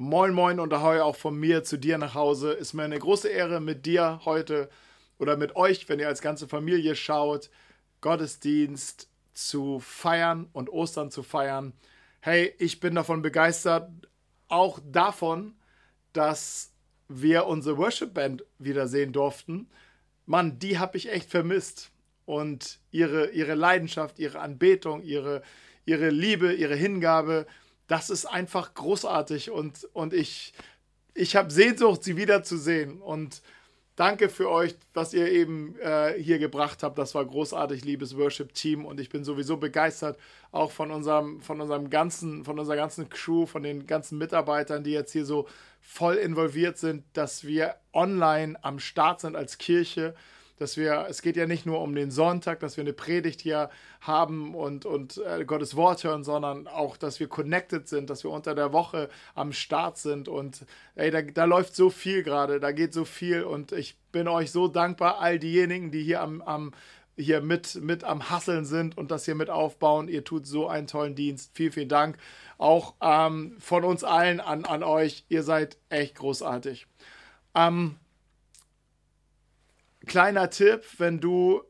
Moin 0.00 0.32
Moin 0.32 0.60
und 0.60 0.72
Ahoi 0.72 1.00
auch 1.00 1.16
von 1.16 1.34
mir 1.34 1.64
zu 1.64 1.76
dir 1.76 1.98
nach 1.98 2.14
Hause. 2.14 2.52
Ist 2.52 2.72
mir 2.72 2.84
eine 2.84 3.00
große 3.00 3.28
Ehre 3.28 3.60
mit 3.60 3.84
dir 3.84 4.20
heute 4.24 4.70
oder 5.18 5.36
mit 5.36 5.56
euch, 5.56 5.88
wenn 5.88 5.98
ihr 5.98 6.06
als 6.06 6.22
ganze 6.22 6.46
Familie 6.46 6.94
schaut, 6.94 7.50
Gottesdienst 8.00 9.08
zu 9.34 9.80
feiern 9.80 10.50
und 10.52 10.70
Ostern 10.70 11.10
zu 11.10 11.24
feiern. 11.24 11.72
Hey, 12.20 12.54
ich 12.58 12.78
bin 12.78 12.94
davon 12.94 13.22
begeistert, 13.22 13.90
auch 14.46 14.78
davon, 14.88 15.56
dass 16.12 16.70
wir 17.08 17.46
unsere 17.46 17.76
Worship 17.76 18.14
Band 18.14 18.44
wiedersehen 18.60 19.12
durften. 19.12 19.68
Mann, 20.26 20.60
die 20.60 20.78
habe 20.78 20.96
ich 20.96 21.10
echt 21.10 21.28
vermisst. 21.28 21.90
Und 22.24 22.78
ihre, 22.92 23.30
ihre 23.30 23.56
Leidenschaft, 23.56 24.20
ihre 24.20 24.38
Anbetung, 24.38 25.02
ihre, 25.02 25.42
ihre 25.86 26.10
Liebe, 26.10 26.52
ihre 26.52 26.76
Hingabe, 26.76 27.46
das 27.88 28.10
ist 28.10 28.26
einfach 28.26 28.74
großartig 28.74 29.50
und, 29.50 29.88
und 29.94 30.14
ich, 30.14 30.52
ich 31.14 31.34
habe 31.34 31.50
Sehnsucht, 31.50 32.04
sie 32.04 32.16
wiederzusehen. 32.16 33.00
Und 33.00 33.42
danke 33.96 34.28
für 34.28 34.50
euch, 34.50 34.76
was 34.92 35.14
ihr 35.14 35.28
eben 35.32 35.74
äh, 35.80 36.12
hier 36.22 36.38
gebracht 36.38 36.82
habt. 36.82 36.98
Das 36.98 37.14
war 37.14 37.24
großartig, 37.24 37.84
liebes 37.84 38.16
Worship-Team. 38.16 38.84
Und 38.84 39.00
ich 39.00 39.08
bin 39.08 39.24
sowieso 39.24 39.56
begeistert, 39.56 40.18
auch 40.52 40.70
von 40.70 40.90
unserem, 40.90 41.40
von 41.40 41.60
unserem 41.62 41.88
ganzen, 41.88 42.44
von 42.44 42.58
unserer 42.58 42.76
ganzen 42.76 43.08
Crew, 43.08 43.46
von 43.46 43.62
den 43.62 43.86
ganzen 43.86 44.18
Mitarbeitern, 44.18 44.84
die 44.84 44.92
jetzt 44.92 45.12
hier 45.12 45.24
so 45.24 45.48
voll 45.80 46.16
involviert 46.16 46.76
sind, 46.76 47.04
dass 47.14 47.46
wir 47.46 47.74
online 47.94 48.62
am 48.62 48.78
Start 48.78 49.22
sind 49.22 49.34
als 49.34 49.56
Kirche 49.56 50.14
dass 50.58 50.76
wir, 50.76 51.06
es 51.08 51.22
geht 51.22 51.36
ja 51.36 51.46
nicht 51.46 51.66
nur 51.66 51.80
um 51.80 51.94
den 51.94 52.10
Sonntag, 52.10 52.60
dass 52.60 52.76
wir 52.76 52.82
eine 52.82 52.92
Predigt 52.92 53.40
hier 53.40 53.70
haben 54.00 54.54
und, 54.54 54.84
und 54.84 55.18
äh, 55.18 55.44
Gottes 55.44 55.76
Wort 55.76 56.04
hören, 56.04 56.24
sondern 56.24 56.66
auch, 56.66 56.96
dass 56.96 57.20
wir 57.20 57.28
connected 57.28 57.88
sind, 57.88 58.10
dass 58.10 58.24
wir 58.24 58.30
unter 58.30 58.54
der 58.54 58.72
Woche 58.72 59.08
am 59.34 59.52
Start 59.52 59.98
sind 59.98 60.28
und 60.28 60.64
ey, 60.94 61.10
da, 61.10 61.22
da 61.22 61.44
läuft 61.44 61.74
so 61.74 61.90
viel 61.90 62.22
gerade, 62.22 62.60
da 62.60 62.72
geht 62.72 62.92
so 62.92 63.04
viel 63.04 63.42
und 63.42 63.72
ich 63.72 63.96
bin 64.12 64.28
euch 64.28 64.50
so 64.50 64.68
dankbar, 64.68 65.20
all 65.20 65.38
diejenigen, 65.38 65.90
die 65.90 66.02
hier 66.02 66.20
am, 66.20 66.42
am 66.42 66.72
hier 67.18 67.40
mit, 67.40 67.74
mit 67.76 68.04
am 68.04 68.30
Hasseln 68.30 68.64
sind 68.64 68.96
und 68.96 69.10
das 69.10 69.24
hier 69.24 69.34
mit 69.34 69.50
aufbauen. 69.50 70.08
Ihr 70.08 70.24
tut 70.24 70.46
so 70.46 70.68
einen 70.68 70.86
tollen 70.86 71.14
Dienst. 71.14 71.50
Vielen, 71.54 71.72
vielen 71.72 71.88
Dank. 71.88 72.16
Auch 72.58 72.94
ähm, 73.00 73.56
von 73.58 73.84
uns 73.84 74.04
allen 74.04 74.40
an, 74.40 74.64
an 74.64 74.82
euch. 74.82 75.24
Ihr 75.28 75.42
seid 75.42 75.78
echt 75.88 76.14
großartig. 76.14 76.86
Ähm, 77.54 77.96
kleiner 80.08 80.50
Tipp, 80.50 80.82
wenn 80.98 81.20
du 81.20 81.62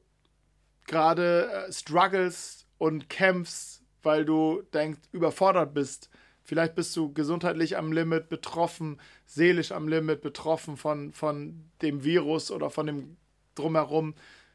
gerade 0.87 1.51
äh, 1.51 1.73
struggles 1.73 2.67
und 2.79 3.09
kämpfst, 3.11 3.83
weil 4.03 4.25
du 4.25 4.63
denkst, 4.73 5.01
überfordert 5.13 5.75
bist. 5.75 6.09
Vielleicht 6.43 6.75
bist 6.75 6.97
du 6.97 7.13
gesundheitlich 7.13 7.77
am 7.77 7.93
Limit 7.93 8.31
betroffen, 8.31 8.99
seelisch 9.27 9.71
am 9.71 9.87
Limit 9.87 10.23
betroffen 10.23 10.79
von, 10.79 11.13
von 11.13 11.71
dem 11.83 12.05
Virus 12.05 12.51
oder 12.51 12.71
von 12.71 12.87
dem 12.87 13.17
drumherum. 13.55 14.15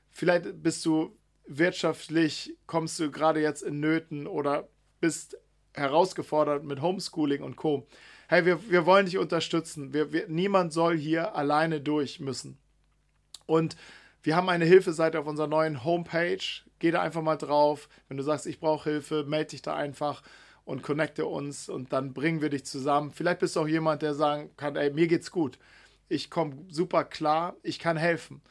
Vielleicht 0.09 0.63
bist 0.63 0.83
du 0.85 1.15
wirtschaftlich, 1.45 2.57
kommst 2.65 2.99
du 2.99 3.11
gerade 3.11 3.41
jetzt 3.41 3.61
in 3.61 3.79
Nöten 3.79 4.25
oder 4.25 4.69
bist 5.01 5.37
herausgefordert 5.73 6.63
mit 6.63 6.81
Homeschooling 6.81 7.43
und 7.43 7.57
Co. 7.57 7.85
Hey, 8.27 8.45
wir, 8.45 8.69
wir 8.69 8.85
wollen 8.85 9.05
dich 9.05 9.17
unterstützen. 9.17 9.93
Wir, 9.93 10.11
wir, 10.11 10.27
niemand 10.27 10.73
soll 10.73 10.97
hier 10.97 11.35
alleine 11.35 11.81
durch 11.81 12.19
müssen. 12.19 12.57
Und 13.45 13.75
wir 14.23 14.35
haben 14.35 14.49
eine 14.49 14.65
Hilfeseite 14.65 15.19
auf 15.19 15.27
unserer 15.27 15.47
neuen 15.47 15.83
Homepage. 15.83 16.43
Geh 16.79 16.91
da 16.91 17.01
einfach 17.01 17.21
mal 17.21 17.35
drauf. 17.35 17.89
Wenn 18.07 18.17
du 18.17 18.23
sagst, 18.23 18.45
ich 18.45 18.59
brauche 18.59 18.89
Hilfe, 18.89 19.25
melde 19.25 19.51
dich 19.51 19.61
da 19.61 19.75
einfach 19.75 20.23
und 20.65 20.81
connecte 20.81 21.25
uns 21.25 21.67
und 21.67 21.91
dann 21.91 22.13
bringen 22.13 22.41
wir 22.41 22.49
dich 22.49 22.65
zusammen. 22.65 23.11
Vielleicht 23.11 23.39
bist 23.39 23.55
du 23.55 23.61
auch 23.61 23.67
jemand, 23.67 24.01
der 24.01 24.13
sagen 24.13 24.49
kann, 24.55 24.75
ey, 24.75 24.91
mir 24.91 25.07
geht's 25.07 25.31
gut. 25.31 25.59
Ich 26.07 26.29
komme 26.29 26.55
super 26.69 27.03
klar, 27.03 27.55
ich 27.63 27.79
kann 27.79 27.97
helfen. 27.97 28.41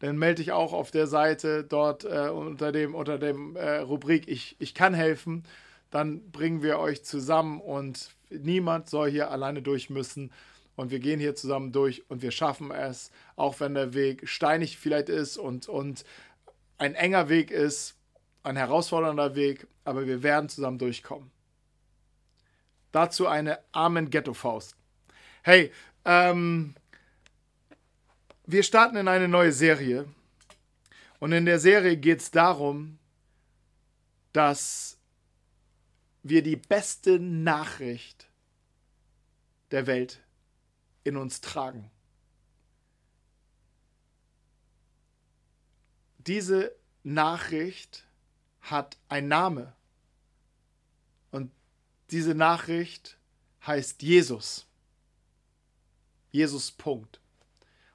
Dann 0.00 0.18
melde 0.18 0.42
dich 0.42 0.52
auch 0.52 0.72
auf 0.72 0.90
der 0.90 1.06
Seite 1.06 1.64
dort 1.64 2.04
äh, 2.04 2.28
unter 2.28 2.72
dem, 2.72 2.94
unter 2.94 3.18
dem 3.18 3.56
äh, 3.56 3.78
Rubrik 3.78 4.28
ich, 4.28 4.56
ich 4.58 4.74
kann 4.74 4.94
helfen. 4.94 5.44
Dann 5.90 6.30
bringen 6.30 6.62
wir 6.62 6.78
euch 6.78 7.04
zusammen 7.04 7.60
und 7.60 8.10
niemand 8.28 8.90
soll 8.90 9.10
hier 9.10 9.30
alleine 9.30 9.62
durch 9.62 9.90
müssen 9.90 10.30
und 10.76 10.90
wir 10.90 10.98
gehen 10.98 11.20
hier 11.20 11.34
zusammen 11.34 11.72
durch 11.72 12.08
und 12.08 12.22
wir 12.22 12.30
schaffen 12.30 12.70
es, 12.70 13.10
auch 13.36 13.60
wenn 13.60 13.74
der 13.74 13.94
Weg 13.94 14.28
steinig 14.28 14.78
vielleicht 14.78 15.08
ist 15.08 15.36
und, 15.36 15.68
und 15.68 16.04
ein 16.78 16.94
enger 16.94 17.28
Weg 17.28 17.50
ist, 17.50 17.96
ein 18.42 18.56
herausfordernder 18.56 19.34
Weg, 19.34 19.66
aber 19.84 20.06
wir 20.06 20.22
werden 20.22 20.48
zusammen 20.48 20.78
durchkommen. 20.78 21.30
Dazu 22.90 23.26
eine 23.26 23.58
Amen 23.72 24.10
Ghetto 24.10 24.34
Faust. 24.34 24.76
Hey, 25.42 25.72
ähm, 26.04 26.74
wir 28.46 28.62
starten 28.62 28.96
in 28.96 29.08
eine 29.08 29.28
neue 29.28 29.52
Serie 29.52 30.06
und 31.20 31.32
in 31.32 31.46
der 31.46 31.58
Serie 31.58 31.96
geht 31.96 32.20
es 32.20 32.30
darum, 32.30 32.98
dass 34.32 34.98
wir 36.22 36.42
die 36.42 36.56
beste 36.56 37.18
Nachricht 37.18 38.28
der 39.70 39.86
Welt 39.86 40.21
in 41.04 41.16
uns 41.16 41.40
tragen. 41.40 41.90
Diese 46.18 46.74
Nachricht 47.02 48.06
hat 48.60 48.96
einen 49.08 49.28
Name. 49.28 49.74
Und 51.30 51.50
diese 52.10 52.34
Nachricht 52.34 53.18
heißt 53.66 54.02
Jesus. 54.02 54.66
Jesus 56.30 56.70
Punkt. 56.70 57.20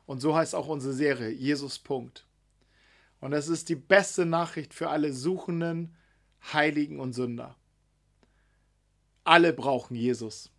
Und 0.06 0.19
so 0.22 0.35
heißt 0.35 0.56
auch 0.56 0.68
unsere 0.68 0.94
Serie, 0.94 1.29
Jesus 1.29 1.79
Punkt. 1.79 2.25
Und 3.19 3.34
es 3.34 3.47
ist 3.47 3.69
die 3.69 3.75
beste 3.75 4.25
Nachricht 4.25 4.74
für 4.74 4.89
alle 4.89 5.12
Suchenden, 5.13 5.95
Heiligen 6.53 7.00
und 7.00 7.13
Sünder. 7.13 7.56
Alle 9.24 9.53
brauchen 9.53 9.95
Jesus. 9.95 10.51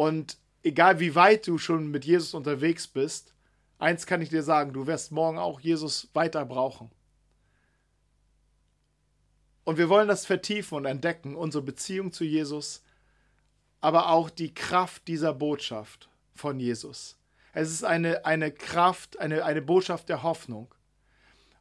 Und 0.00 0.38
egal 0.62 0.98
wie 0.98 1.14
weit 1.14 1.46
du 1.46 1.58
schon 1.58 1.90
mit 1.90 2.06
Jesus 2.06 2.32
unterwegs 2.32 2.88
bist, 2.88 3.34
eins 3.78 4.06
kann 4.06 4.22
ich 4.22 4.30
dir 4.30 4.42
sagen, 4.42 4.72
du 4.72 4.86
wirst 4.86 5.12
morgen 5.12 5.36
auch 5.36 5.60
Jesus 5.60 6.08
weiter 6.14 6.46
brauchen. 6.46 6.90
Und 9.64 9.76
wir 9.76 9.90
wollen 9.90 10.08
das 10.08 10.24
vertiefen 10.24 10.76
und 10.76 10.86
entdecken, 10.86 11.36
unsere 11.36 11.62
Beziehung 11.62 12.14
zu 12.14 12.24
Jesus, 12.24 12.82
aber 13.82 14.08
auch 14.08 14.30
die 14.30 14.54
Kraft 14.54 15.06
dieser 15.06 15.34
Botschaft 15.34 16.08
von 16.34 16.58
Jesus. 16.58 17.18
Es 17.52 17.70
ist 17.70 17.84
eine, 17.84 18.24
eine 18.24 18.50
Kraft, 18.52 19.20
eine, 19.20 19.44
eine 19.44 19.60
Botschaft 19.60 20.08
der 20.08 20.22
Hoffnung. 20.22 20.74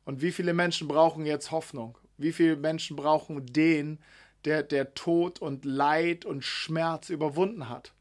Und 0.06 0.22
wie 0.22 0.32
viele 0.32 0.54
Menschen 0.54 0.88
brauchen 0.88 1.26
jetzt 1.26 1.52
Hoffnung? 1.52 1.98
Wie 2.16 2.32
viele 2.32 2.56
Menschen 2.56 2.96
brauchen 2.96 3.46
den, 3.48 4.00
der, 4.46 4.64
der 4.64 4.94
Tod 4.94 5.40
und 5.40 5.66
Leid 5.66 6.24
und 6.24 6.46
Schmerz 6.46 7.10
überwunden 7.10 7.68
hat? 7.68 7.92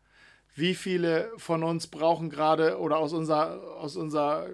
Wie 0.58 0.74
viele 0.74 1.30
von 1.36 1.62
uns 1.62 1.86
brauchen 1.86 2.30
gerade 2.30 2.78
oder 2.78 2.98
aus 2.98 3.12
unserer, 3.12 3.76
aus 3.76 3.96
unserer 3.96 4.48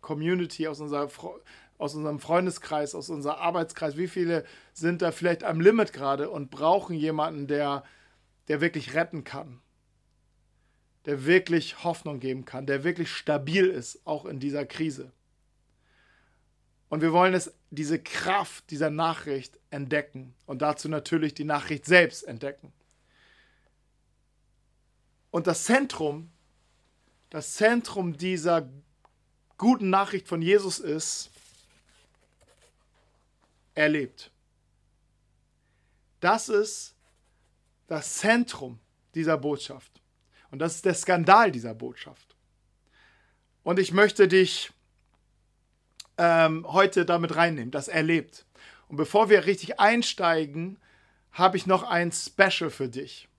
Community, 0.00 0.66
aus, 0.66 0.80
unserer, 0.80 1.10
aus 1.76 1.94
unserem 1.94 2.18
Freundeskreis, 2.18 2.94
aus 2.94 3.10
unserem 3.10 3.36
Arbeitskreis, 3.36 3.96
wie 3.98 4.08
viele 4.08 4.44
sind 4.72 5.02
da 5.02 5.12
vielleicht 5.12 5.44
am 5.44 5.60
Limit 5.60 5.92
gerade 5.92 6.30
und 6.30 6.50
brauchen 6.50 6.96
jemanden, 6.96 7.46
der, 7.46 7.84
der 8.48 8.62
wirklich 8.62 8.94
retten 8.94 9.22
kann, 9.22 9.60
der 11.04 11.26
wirklich 11.26 11.84
Hoffnung 11.84 12.20
geben 12.20 12.46
kann, 12.46 12.64
der 12.64 12.82
wirklich 12.82 13.10
stabil 13.12 13.66
ist, 13.66 14.06
auch 14.06 14.24
in 14.24 14.40
dieser 14.40 14.64
Krise. 14.64 15.12
Und 16.88 17.02
wir 17.02 17.12
wollen 17.12 17.34
es, 17.34 17.52
diese 17.70 17.98
Kraft 17.98 18.70
dieser 18.70 18.90
Nachricht 18.90 19.60
entdecken 19.70 20.34
und 20.46 20.62
dazu 20.62 20.88
natürlich 20.88 21.34
die 21.34 21.44
Nachricht 21.44 21.84
selbst 21.84 22.22
entdecken. 22.22 22.72
Und 25.30 25.46
das 25.46 25.64
Zentrum, 25.64 26.30
das 27.30 27.54
Zentrum 27.54 28.16
dieser 28.16 28.68
guten 29.56 29.90
Nachricht 29.90 30.26
von 30.26 30.42
Jesus 30.42 30.78
ist, 30.78 31.30
er 33.74 33.88
lebt. 33.88 34.30
Das 36.20 36.48
ist 36.48 36.94
das 37.86 38.14
Zentrum 38.18 38.78
dieser 39.14 39.36
Botschaft. 39.38 40.00
Und 40.50 40.58
das 40.58 40.76
ist 40.76 40.84
der 40.84 40.94
Skandal 40.94 41.52
dieser 41.52 41.74
Botschaft. 41.74 42.34
Und 43.62 43.78
ich 43.78 43.92
möchte 43.92 44.26
dich 44.26 44.72
ähm, 46.18 46.66
heute 46.66 47.04
damit 47.04 47.36
reinnehmen, 47.36 47.70
dass 47.70 47.88
er 47.88 48.02
lebt. 48.02 48.44
Und 48.88 48.96
bevor 48.96 49.30
wir 49.30 49.46
richtig 49.46 49.78
einsteigen, 49.78 50.78
habe 51.32 51.56
ich 51.56 51.66
noch 51.66 51.84
ein 51.84 52.12
Special 52.12 52.70
für 52.70 52.88
dich. 52.88 53.29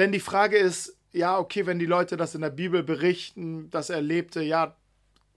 Denn 0.00 0.12
die 0.12 0.20
Frage 0.20 0.56
ist, 0.56 0.96
ja, 1.12 1.38
okay, 1.38 1.66
wenn 1.66 1.78
die 1.78 1.84
Leute 1.84 2.16
das 2.16 2.34
in 2.34 2.40
der 2.40 2.48
Bibel 2.48 2.82
berichten, 2.82 3.68
dass 3.68 3.90
er 3.90 4.00
lebte, 4.00 4.40
ja, 4.40 4.74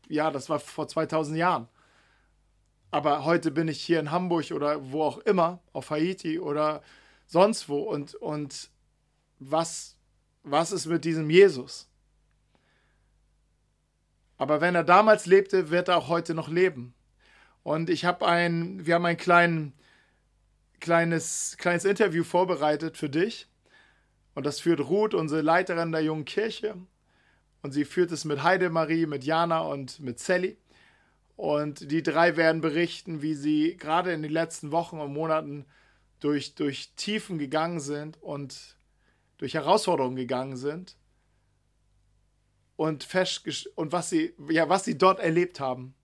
ja, 0.07 0.31
das 0.31 0.47
war 0.47 0.57
vor 0.57 0.87
2000 0.87 1.37
Jahren. 1.37 1.67
Aber 2.89 3.25
heute 3.25 3.51
bin 3.51 3.67
ich 3.67 3.81
hier 3.81 3.99
in 3.99 4.09
Hamburg 4.09 4.51
oder 4.51 4.89
wo 4.89 5.03
auch 5.03 5.17
immer, 5.17 5.59
auf 5.73 5.89
Haiti 5.89 6.39
oder 6.39 6.81
sonst 7.27 7.67
wo 7.67 7.79
und, 7.81 8.15
und 8.15 8.69
was, 9.37 9.97
was 10.43 10.71
ist 10.71 10.85
mit 10.85 11.03
diesem 11.03 11.29
Jesus? 11.29 11.89
Aber 14.37 14.61
wenn 14.61 14.75
er 14.75 14.85
damals 14.85 15.25
lebte, 15.25 15.71
wird 15.71 15.89
er 15.89 15.97
auch 15.97 16.07
heute 16.07 16.33
noch 16.33 16.47
leben. 16.47 16.93
Und 17.63 17.89
ich 17.89 18.05
habe 18.05 18.25
ein, 18.25 18.85
wir 18.85 18.95
haben 18.95 19.05
ein 19.07 19.17
klein, 19.17 19.73
kleines, 20.79 21.57
kleines 21.59 21.83
Interview 21.83 22.23
vorbereitet 22.23 22.95
für 22.95 23.09
dich. 23.09 23.49
Und 24.35 24.45
das 24.45 24.59
führt 24.59 24.81
Ruth, 24.81 25.13
unsere 25.13 25.41
Leiterin 25.41 25.91
der 25.91 26.01
jungen 26.01 26.25
Kirche. 26.25 26.75
Und 27.61 27.71
sie 27.71 27.85
führt 27.85 28.11
es 28.11 28.25
mit 28.25 28.43
Heidemarie, 28.43 29.05
mit 29.05 29.23
Jana 29.23 29.61
und 29.61 29.99
mit 29.99 30.19
Sally. 30.19 30.57
Und 31.35 31.91
die 31.91 32.03
drei 32.03 32.35
werden 32.37 32.61
berichten, 32.61 33.21
wie 33.21 33.33
sie 33.33 33.77
gerade 33.77 34.11
in 34.11 34.21
den 34.21 34.31
letzten 34.31 34.71
Wochen 34.71 34.99
und 34.99 35.13
Monaten 35.13 35.65
durch, 36.19 36.55
durch 36.55 36.93
Tiefen 36.95 37.37
gegangen 37.37 37.79
sind 37.79 38.21
und 38.21 38.77
durch 39.37 39.55
Herausforderungen 39.55 40.15
gegangen 40.15 40.57
sind 40.57 40.95
und, 42.75 43.07
und 43.75 43.91
was, 43.91 44.09
sie, 44.09 44.33
ja, 44.49 44.69
was 44.69 44.85
sie 44.85 44.97
dort 44.97 45.19
erlebt 45.19 45.59
haben. 45.59 45.95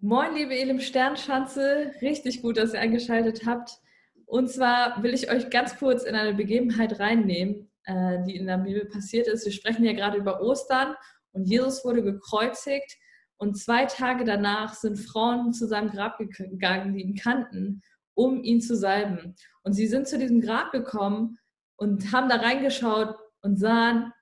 Moin, 0.00 0.34
liebe 0.34 0.54
Elim 0.54 0.80
Sternschanze, 0.80 1.92
richtig 2.02 2.42
gut, 2.42 2.56
dass 2.56 2.74
ihr 2.74 2.80
eingeschaltet 2.80 3.46
habt. 3.46 3.80
Und 4.26 4.50
zwar 4.50 5.02
will 5.02 5.14
ich 5.14 5.30
euch 5.30 5.50
ganz 5.50 5.76
kurz 5.76 6.04
in 6.04 6.14
eine 6.14 6.34
Begebenheit 6.34 6.98
reinnehmen, 6.98 7.70
äh, 7.84 8.22
die 8.24 8.36
in 8.36 8.46
der 8.46 8.58
Bibel 8.58 8.86
passiert 8.86 9.28
ist. 9.28 9.44
Wir 9.44 9.52
sprechen 9.52 9.84
ja 9.84 9.92
gerade 9.92 10.18
über 10.18 10.40
Ostern 10.40 10.94
und 11.32 11.48
Jesus 11.48 11.84
wurde 11.84 12.02
gekreuzigt 12.02 12.96
und 13.36 13.58
zwei 13.58 13.84
Tage 13.86 14.24
danach 14.24 14.74
sind 14.74 14.96
Frauen 14.96 15.52
zu 15.52 15.66
seinem 15.66 15.90
Grab 15.90 16.18
gegangen, 16.18 16.94
die 16.94 17.02
ihn 17.02 17.14
kannten, 17.14 17.82
um 18.14 18.42
ihn 18.42 18.60
zu 18.60 18.76
salben. 18.76 19.34
Und 19.62 19.72
sie 19.72 19.86
sind 19.86 20.08
zu 20.08 20.18
diesem 20.18 20.40
Grab 20.40 20.72
gekommen 20.72 21.38
und 21.76 22.12
haben 22.12 22.28
da 22.28 22.36
reingeschaut 22.36 23.16
und 23.42 23.58
sahen, 23.58 24.12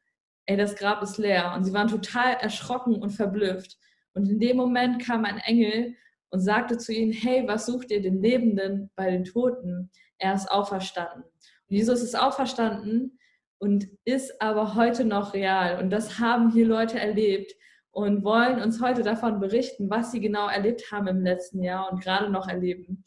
ey, 0.47 0.57
das 0.57 0.77
Grab 0.77 1.03
ist 1.03 1.19
leer. 1.19 1.55
Und 1.55 1.65
sie 1.65 1.73
waren 1.73 1.89
total 1.89 2.35
erschrocken 2.35 2.97
und 2.97 3.11
verblüfft. 3.11 3.79
Und 4.15 4.29
in 4.29 4.41
dem 4.41 4.57
Moment 4.57 5.05
kam 5.05 5.25
ein 5.25 5.39
Engel 5.39 5.95
und 6.33 6.41
sagte 6.41 6.79
zu 6.79 6.93
ihnen, 6.93 7.13
hey, 7.13 7.47
was 7.47 7.67
sucht 7.67 7.91
ihr 7.91 8.01
den 8.01 8.21
Lebenden 8.21 8.91
bei 8.97 9.11
den 9.11 9.25
Toten? 9.25 9.91
Er 10.19 10.35
ist 10.35 10.51
auferstanden. 10.51 11.23
Und 11.23 11.77
Jesus 11.77 12.03
ist 12.03 12.19
auferstanden 12.19 13.19
und 13.59 13.87
ist 14.05 14.41
aber 14.41 14.75
heute 14.75 15.05
noch 15.05 15.35
real. 15.35 15.79
Und 15.79 15.91
das 15.91 16.19
haben 16.19 16.51
hier 16.51 16.67
Leute 16.67 16.99
erlebt 16.99 17.53
und 17.91 18.25
wollen 18.25 18.63
uns 18.63 18.81
heute 18.81 19.03
davon 19.03 19.41
berichten, 19.41 19.91
was 19.91 20.11
sie 20.11 20.21
genau 20.21 20.49
erlebt 20.49 20.91
haben 20.91 21.07
im 21.07 21.23
letzten 21.23 21.63
Jahr 21.63 21.93
und 21.93 22.03
gerade 22.03 22.31
noch 22.31 22.49
erleben. 22.49 23.05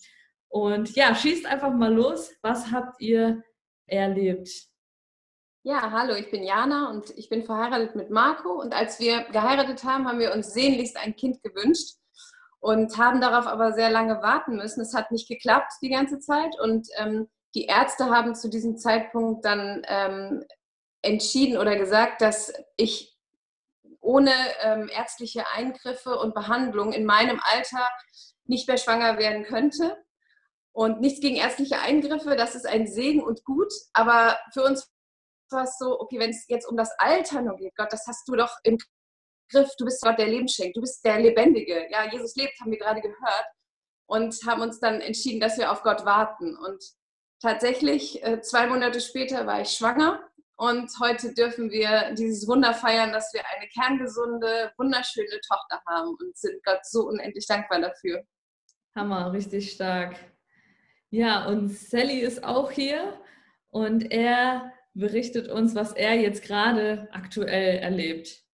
Und 0.48 0.96
ja, 0.96 1.16
schießt 1.16 1.48
einfach 1.48 1.74
mal 1.74 1.94
los. 1.94 2.32
Was 2.44 2.72
habt 2.72 3.02
ihr 3.02 3.44
erlebt? 3.88 4.50
Ja, 5.64 5.92
hallo, 5.92 6.14
ich 6.14 6.30
bin 6.30 6.44
Jana 6.44 6.92
und 6.92 7.10
ich 7.18 7.28
bin 7.28 7.44
verheiratet 7.44 7.96
mit 7.96 8.12
Marco. 8.12 8.62
Und 8.62 8.76
als 8.76 9.00
wir 9.00 9.24
geheiratet 9.32 9.84
haben, 9.84 10.08
haben 10.08 10.20
wir 10.20 10.32
uns 10.32 10.54
sehnlichst 10.54 10.96
ein 10.96 11.16
Kind 11.16 11.42
gewünscht 11.42 11.98
und 12.66 12.98
haben 12.98 13.22
darauf 13.22 13.46
aber 13.46 13.74
sehr 13.74 13.92
lange 13.92 14.24
warten 14.24 14.56
müssen. 14.56 14.82
Es 14.82 14.96
hat 14.96 15.12
nicht 15.12 15.28
geklappt 15.28 15.72
die 15.84 15.90
ganze 15.90 16.18
Zeit 16.20 16.60
und 16.60 16.88
ähm, 16.98 17.30
die 17.54 17.66
Ärzte 17.66 18.10
haben 18.10 18.34
zu 18.34 18.50
diesem 18.50 18.76
Zeitpunkt 18.76 19.46
dann 19.46 19.84
ähm, 19.88 20.44
entschieden 21.04 21.60
oder 21.60 21.76
gesagt, 21.76 22.22
dass 22.22 22.52
ich 22.76 23.16
ohne 24.02 24.32
ähm, 24.64 24.90
ärztliche 24.92 25.44
Eingriffe 25.54 26.18
und 26.18 26.34
Behandlung 26.34 26.92
in 26.92 27.06
meinem 27.06 27.40
Alter 27.54 27.88
nicht 28.46 28.68
mehr 28.68 28.78
schwanger 28.78 29.20
werden 29.20 29.44
könnte. 29.44 29.96
Und 30.72 31.02
nichts 31.02 31.22
gegen 31.22 31.36
ärztliche 31.36 31.82
Eingriffe, 31.82 32.36
das 32.36 32.56
ist 32.56 32.66
ein 32.66 32.88
Segen 32.88 33.24
und 33.24 33.44
gut. 33.44 33.72
Aber 33.94 34.40
für 34.52 34.64
uns 34.64 34.92
war 35.52 35.66
es 35.66 35.78
so, 35.78 36.00
okay, 36.00 36.18
wenn 36.18 36.32
es 36.32 36.48
jetzt 36.48 36.68
um 36.68 36.78
das 36.78 36.90
Alter 36.98 37.44
nur 37.44 37.58
geht, 37.58 37.76
Gott, 37.76 37.94
das 37.94 38.08
hast 38.08 38.28
du 38.28 38.36
doch 38.36 38.58
im 38.64 38.80
Griff. 39.50 39.70
Du 39.78 39.86
bist 39.86 40.02
Gott, 40.02 40.18
der 40.18 40.28
Leben 40.28 40.48
schenkt. 40.48 40.78
Du 40.78 40.82
bist 40.82 41.04
der 41.06 41.20
Lebendige. 41.20 41.88
Ja, 41.90 42.12
Jesus 42.12 42.36
lebt, 42.36 42.60
haben 42.60 42.72
wir 42.72 42.80
gerade 42.80 43.02
gehört. 43.02 43.46
Und 44.08 44.36
haben 44.46 44.62
uns 44.62 44.80
dann 44.80 45.02
entschieden, 45.02 45.40
dass 45.40 45.58
wir 45.58 45.72
auf 45.72 45.84
Gott 45.84 46.06
warten. 46.06 46.56
Und 46.58 46.84
tatsächlich, 47.42 48.24
äh, 48.24 48.42
zwei 48.42 48.68
Monate 48.68 49.02
später 49.02 49.48
war 49.48 49.62
ich 49.62 49.70
schwanger. 49.70 50.22
Und 50.58 50.90
heute 51.02 51.34
dürfen 51.34 51.70
wir 51.70 52.14
dieses 52.14 52.48
Wunder 52.48 52.74
feiern, 52.74 53.12
dass 53.12 53.34
wir 53.34 53.42
eine 53.56 53.68
kerngesunde, 53.68 54.72
wunderschöne 54.78 55.40
Tochter 55.48 55.82
haben 55.88 56.16
und 56.18 56.38
sind 56.38 56.64
Gott 56.64 56.80
so 56.84 57.08
unendlich 57.08 57.46
dankbar 57.46 57.82
dafür. 57.82 58.24
Hammer, 58.96 59.34
richtig 59.34 59.74
stark. 59.74 60.16
Ja, 61.10 61.46
und 61.48 61.70
Sally 61.70 62.20
ist 62.20 62.44
auch 62.44 62.72
hier 62.72 63.20
und 63.70 64.12
er 64.12 64.72
berichtet 64.94 65.50
uns, 65.50 65.76
was 65.76 65.92
er 65.92 66.16
jetzt 66.16 66.44
gerade 66.44 67.10
aktuell 67.12 67.80
erlebt. 67.80 68.45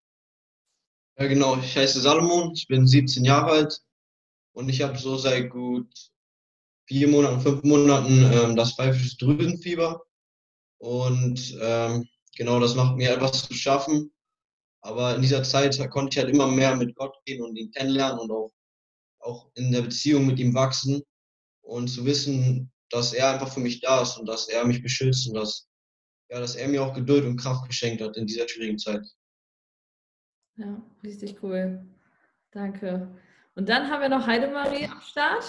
Ja, 1.18 1.28
genau. 1.28 1.58
Ich 1.58 1.78
heiße 1.78 2.02
Salomon, 2.02 2.52
ich 2.54 2.68
bin 2.68 2.88
17 2.88 3.26
Jahre 3.26 3.52
alt 3.52 3.82
und 4.54 4.70
ich 4.70 4.82
habe 4.82 4.98
so 4.98 5.18
seit 5.18 5.50
gut 5.50 5.88
vier 6.88 7.08
Monaten, 7.08 7.42
fünf 7.42 7.64
Monaten 7.64 8.30
ähm, 8.32 8.56
das 8.56 8.74
pfeifische 8.74 9.18
Drüsenfieber. 9.18 10.04
Und 10.80 11.58
ähm, 11.62 12.08
genau, 12.36 12.60
das 12.60 12.76
macht 12.76 12.98
mir 12.98 13.12
etwas 13.12 13.48
zu 13.48 13.54
schaffen. 13.54 14.12
Aber 14.82 15.16
in 15.16 15.22
dieser 15.22 15.44
Zeit 15.44 15.78
konnte 15.92 16.10
ich 16.12 16.24
halt 16.24 16.34
immer 16.34 16.48
mehr 16.48 16.76
mit 16.76 16.96
Gott 16.96 17.16
gehen 17.26 17.44
und 17.44 17.56
ihn 17.56 17.72
kennenlernen 17.72 18.20
und 18.20 18.32
auch, 18.32 18.52
auch 19.20 19.52
in 19.54 19.72
der 19.72 19.84
Beziehung 19.84 20.26
mit 20.26 20.40
ihm 20.40 20.54
wachsen 20.56 21.04
und 21.62 21.88
zu 21.88 22.06
wissen, 22.06 22.72
dass 22.90 23.14
er 23.14 23.30
einfach 23.32 23.54
für 23.54 23.60
mich 23.60 23.80
da 23.80 24.02
ist 24.02 24.18
und 24.18 24.28
dass 24.28 24.50
er 24.50 24.66
mich 24.66 24.82
beschützt 24.82 25.28
und 25.28 25.36
dass 25.36 25.68
ja, 26.32 26.40
dass 26.40 26.56
er 26.56 26.68
mir 26.70 26.82
auch 26.82 26.94
Geduld 26.94 27.26
und 27.26 27.36
Kraft 27.36 27.68
geschenkt 27.68 28.02
hat 28.02 28.16
in 28.16 28.26
dieser 28.26 28.48
schwierigen 28.48 28.80
Zeit. 28.80 29.06
Ja, 30.62 30.80
richtig 31.04 31.42
cool. 31.42 31.84
Danke. 32.52 33.08
Und 33.56 33.68
dann 33.68 33.90
haben 33.90 34.02
wir 34.02 34.10
noch 34.10 34.28
Heidemarie 34.28 34.86
am 34.86 35.02
Start. 35.02 35.44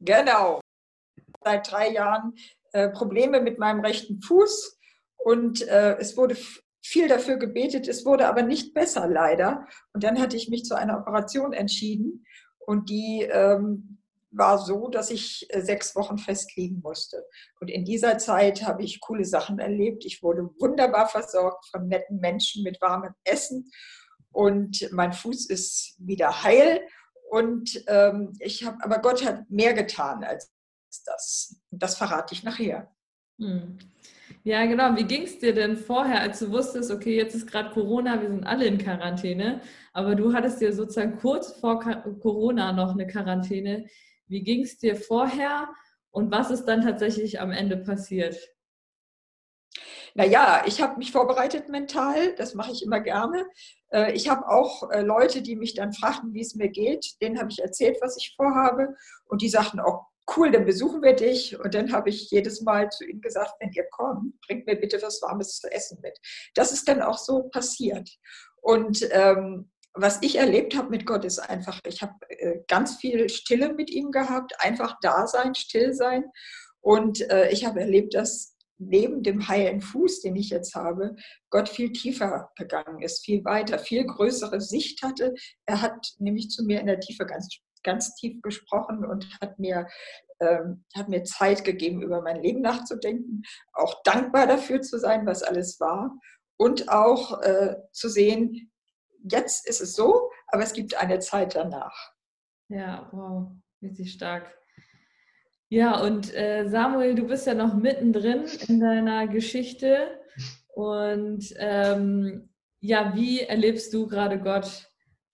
Genau. 0.00 0.60
Seit 1.44 1.70
drei 1.70 1.92
Jahren 1.92 2.34
äh, 2.72 2.88
Probleme 2.88 3.40
mit 3.40 3.60
meinem 3.60 3.80
rechten 3.80 4.20
Fuß 4.20 4.80
und 5.18 5.62
äh, 5.68 5.96
es 5.98 6.16
wurde 6.16 6.36
viel 6.82 7.06
dafür 7.06 7.36
gebetet, 7.36 7.86
es 7.86 8.04
wurde 8.04 8.26
aber 8.26 8.42
nicht 8.42 8.74
besser 8.74 9.06
leider. 9.06 9.68
Und 9.92 10.02
dann 10.02 10.20
hatte 10.20 10.36
ich 10.36 10.48
mich 10.48 10.64
zu 10.64 10.74
einer 10.74 10.98
Operation 10.98 11.52
entschieden 11.52 12.26
und 12.58 12.90
die 12.90 13.22
ähm, 13.30 13.98
war 14.32 14.58
so, 14.58 14.88
dass 14.88 15.10
ich 15.10 15.46
äh, 15.50 15.60
sechs 15.60 15.94
Wochen 15.94 16.18
festliegen 16.18 16.80
musste. 16.82 17.24
Und 17.60 17.70
in 17.70 17.84
dieser 17.84 18.18
Zeit 18.18 18.64
habe 18.66 18.82
ich 18.82 19.00
coole 19.00 19.24
Sachen 19.24 19.60
erlebt. 19.60 20.04
Ich 20.04 20.24
wurde 20.24 20.50
wunderbar 20.58 21.08
versorgt 21.08 21.66
von 21.66 21.86
netten 21.86 22.18
Menschen 22.18 22.64
mit 22.64 22.80
warmem 22.80 23.14
Essen. 23.22 23.70
Und 24.34 24.88
mein 24.92 25.12
Fuß 25.12 25.46
ist 25.46 25.94
wieder 25.98 26.42
heil. 26.42 26.82
Und 27.30 27.82
ähm, 27.86 28.32
ich 28.40 28.64
habe, 28.64 28.76
aber 28.82 28.98
Gott 28.98 29.24
hat 29.24 29.48
mehr 29.48 29.72
getan 29.72 30.22
als 30.24 30.52
das. 31.06 31.60
Das 31.70 31.96
verrate 31.96 32.34
ich 32.34 32.42
nachher. 32.42 32.92
Hm. 33.38 33.78
Ja, 34.42 34.66
genau. 34.66 34.94
Wie 34.96 35.04
ging 35.04 35.22
es 35.22 35.38
dir 35.38 35.54
denn 35.54 35.76
vorher, 35.76 36.20
als 36.20 36.40
du 36.40 36.50
wusstest, 36.50 36.90
okay, 36.90 37.16
jetzt 37.16 37.34
ist 37.34 37.46
gerade 37.46 37.70
Corona, 37.70 38.20
wir 38.20 38.28
sind 38.28 38.44
alle 38.44 38.66
in 38.66 38.76
Quarantäne, 38.78 39.60
aber 39.92 40.14
du 40.14 40.34
hattest 40.34 40.60
dir 40.60 40.72
sozusagen 40.72 41.16
kurz 41.18 41.52
vor 41.52 41.80
Corona 42.20 42.72
noch 42.72 42.92
eine 42.92 43.06
Quarantäne. 43.06 43.86
Wie 44.26 44.42
ging 44.42 44.62
es 44.62 44.78
dir 44.78 44.96
vorher 44.96 45.68
und 46.10 46.30
was 46.30 46.50
ist 46.50 46.66
dann 46.66 46.82
tatsächlich 46.82 47.40
am 47.40 47.52
Ende 47.52 47.78
passiert? 47.78 48.36
Naja, 50.14 50.62
ich 50.66 50.80
habe 50.80 50.98
mich 50.98 51.10
vorbereitet 51.10 51.68
mental, 51.68 52.34
das 52.36 52.54
mache 52.54 52.70
ich 52.70 52.84
immer 52.84 53.00
gerne. 53.00 53.46
Äh, 53.94 54.12
ich 54.12 54.28
habe 54.28 54.48
auch 54.48 54.90
äh, 54.90 55.00
Leute, 55.02 55.40
die 55.40 55.56
mich 55.56 55.74
dann 55.74 55.92
fragten, 55.92 56.34
wie 56.34 56.40
es 56.40 56.54
mir 56.54 56.68
geht. 56.68 57.20
Denen 57.22 57.38
habe 57.38 57.50
ich 57.50 57.62
erzählt, 57.62 57.98
was 58.00 58.16
ich 58.16 58.34
vorhabe. 58.36 58.94
Und 59.26 59.40
die 59.40 59.48
sagten 59.48 59.80
auch, 59.80 60.06
cool, 60.36 60.50
dann 60.50 60.64
besuchen 60.64 61.02
wir 61.02 61.14
dich. 61.14 61.58
Und 61.58 61.74
dann 61.74 61.92
habe 61.92 62.10
ich 62.10 62.30
jedes 62.30 62.62
Mal 62.62 62.90
zu 62.90 63.04
ihnen 63.04 63.20
gesagt, 63.20 63.54
wenn 63.60 63.72
ihr 63.72 63.86
kommt, 63.90 64.40
bringt 64.40 64.66
mir 64.66 64.76
bitte 64.76 65.00
was 65.00 65.22
Warmes 65.22 65.60
zu 65.60 65.70
essen 65.70 65.98
mit. 66.02 66.18
Das 66.54 66.72
ist 66.72 66.88
dann 66.88 67.02
auch 67.02 67.18
so 67.18 67.44
passiert. 67.44 68.10
Und 68.60 69.06
ähm, 69.12 69.70
was 69.92 70.18
ich 70.22 70.36
erlebt 70.36 70.76
habe 70.76 70.90
mit 70.90 71.06
Gott 71.06 71.24
ist 71.24 71.38
einfach, 71.38 71.78
ich 71.86 72.02
habe 72.02 72.14
äh, 72.28 72.60
ganz 72.66 72.96
viel 72.96 73.28
Stille 73.28 73.72
mit 73.74 73.90
ihm 73.90 74.10
gehabt, 74.10 74.54
einfach 74.58 74.96
da 75.02 75.26
sein, 75.28 75.54
still 75.54 75.94
sein. 75.94 76.24
Und 76.80 77.20
äh, 77.30 77.50
ich 77.50 77.64
habe 77.64 77.80
erlebt, 77.80 78.14
dass 78.14 78.53
neben 78.78 79.22
dem 79.22 79.48
heilen 79.48 79.80
Fuß, 79.80 80.20
den 80.22 80.36
ich 80.36 80.50
jetzt 80.50 80.74
habe, 80.74 81.16
Gott 81.50 81.68
viel 81.68 81.92
tiefer 81.92 82.50
gegangen 82.56 83.02
ist, 83.02 83.24
viel 83.24 83.44
weiter, 83.44 83.78
viel 83.78 84.04
größere 84.04 84.60
Sicht 84.60 85.02
hatte. 85.02 85.34
Er 85.66 85.80
hat 85.80 86.14
nämlich 86.18 86.50
zu 86.50 86.64
mir 86.64 86.80
in 86.80 86.86
der 86.86 87.00
Tiefe 87.00 87.26
ganz, 87.26 87.48
ganz 87.82 88.14
tief 88.16 88.40
gesprochen 88.42 89.04
und 89.04 89.28
hat 89.40 89.58
mir, 89.58 89.86
ähm, 90.40 90.84
hat 90.96 91.08
mir 91.08 91.24
Zeit 91.24 91.64
gegeben, 91.64 92.02
über 92.02 92.20
mein 92.22 92.42
Leben 92.42 92.60
nachzudenken, 92.62 93.42
auch 93.72 94.02
dankbar 94.02 94.46
dafür 94.46 94.80
zu 94.80 94.98
sein, 94.98 95.26
was 95.26 95.42
alles 95.42 95.78
war 95.80 96.16
und 96.56 96.88
auch 96.88 97.40
äh, 97.42 97.76
zu 97.92 98.08
sehen, 98.08 98.70
jetzt 99.22 99.68
ist 99.68 99.80
es 99.80 99.94
so, 99.94 100.30
aber 100.48 100.62
es 100.62 100.72
gibt 100.72 100.94
eine 100.96 101.18
Zeit 101.18 101.54
danach. 101.54 102.12
Ja, 102.68 103.08
wow, 103.12 103.52
richtig 103.82 104.12
stark. 104.12 104.56
Ja, 105.68 106.00
und 106.00 106.32
äh, 106.34 106.68
Samuel, 106.68 107.14
du 107.14 107.26
bist 107.26 107.46
ja 107.46 107.54
noch 107.54 107.74
mittendrin 107.74 108.44
in 108.68 108.80
deiner 108.80 109.26
Geschichte. 109.26 110.20
Und 110.74 111.54
ähm, 111.56 112.50
ja, 112.80 113.14
wie 113.14 113.40
erlebst 113.40 113.92
du 113.94 114.06
gerade 114.06 114.38
Gott? 114.40 114.88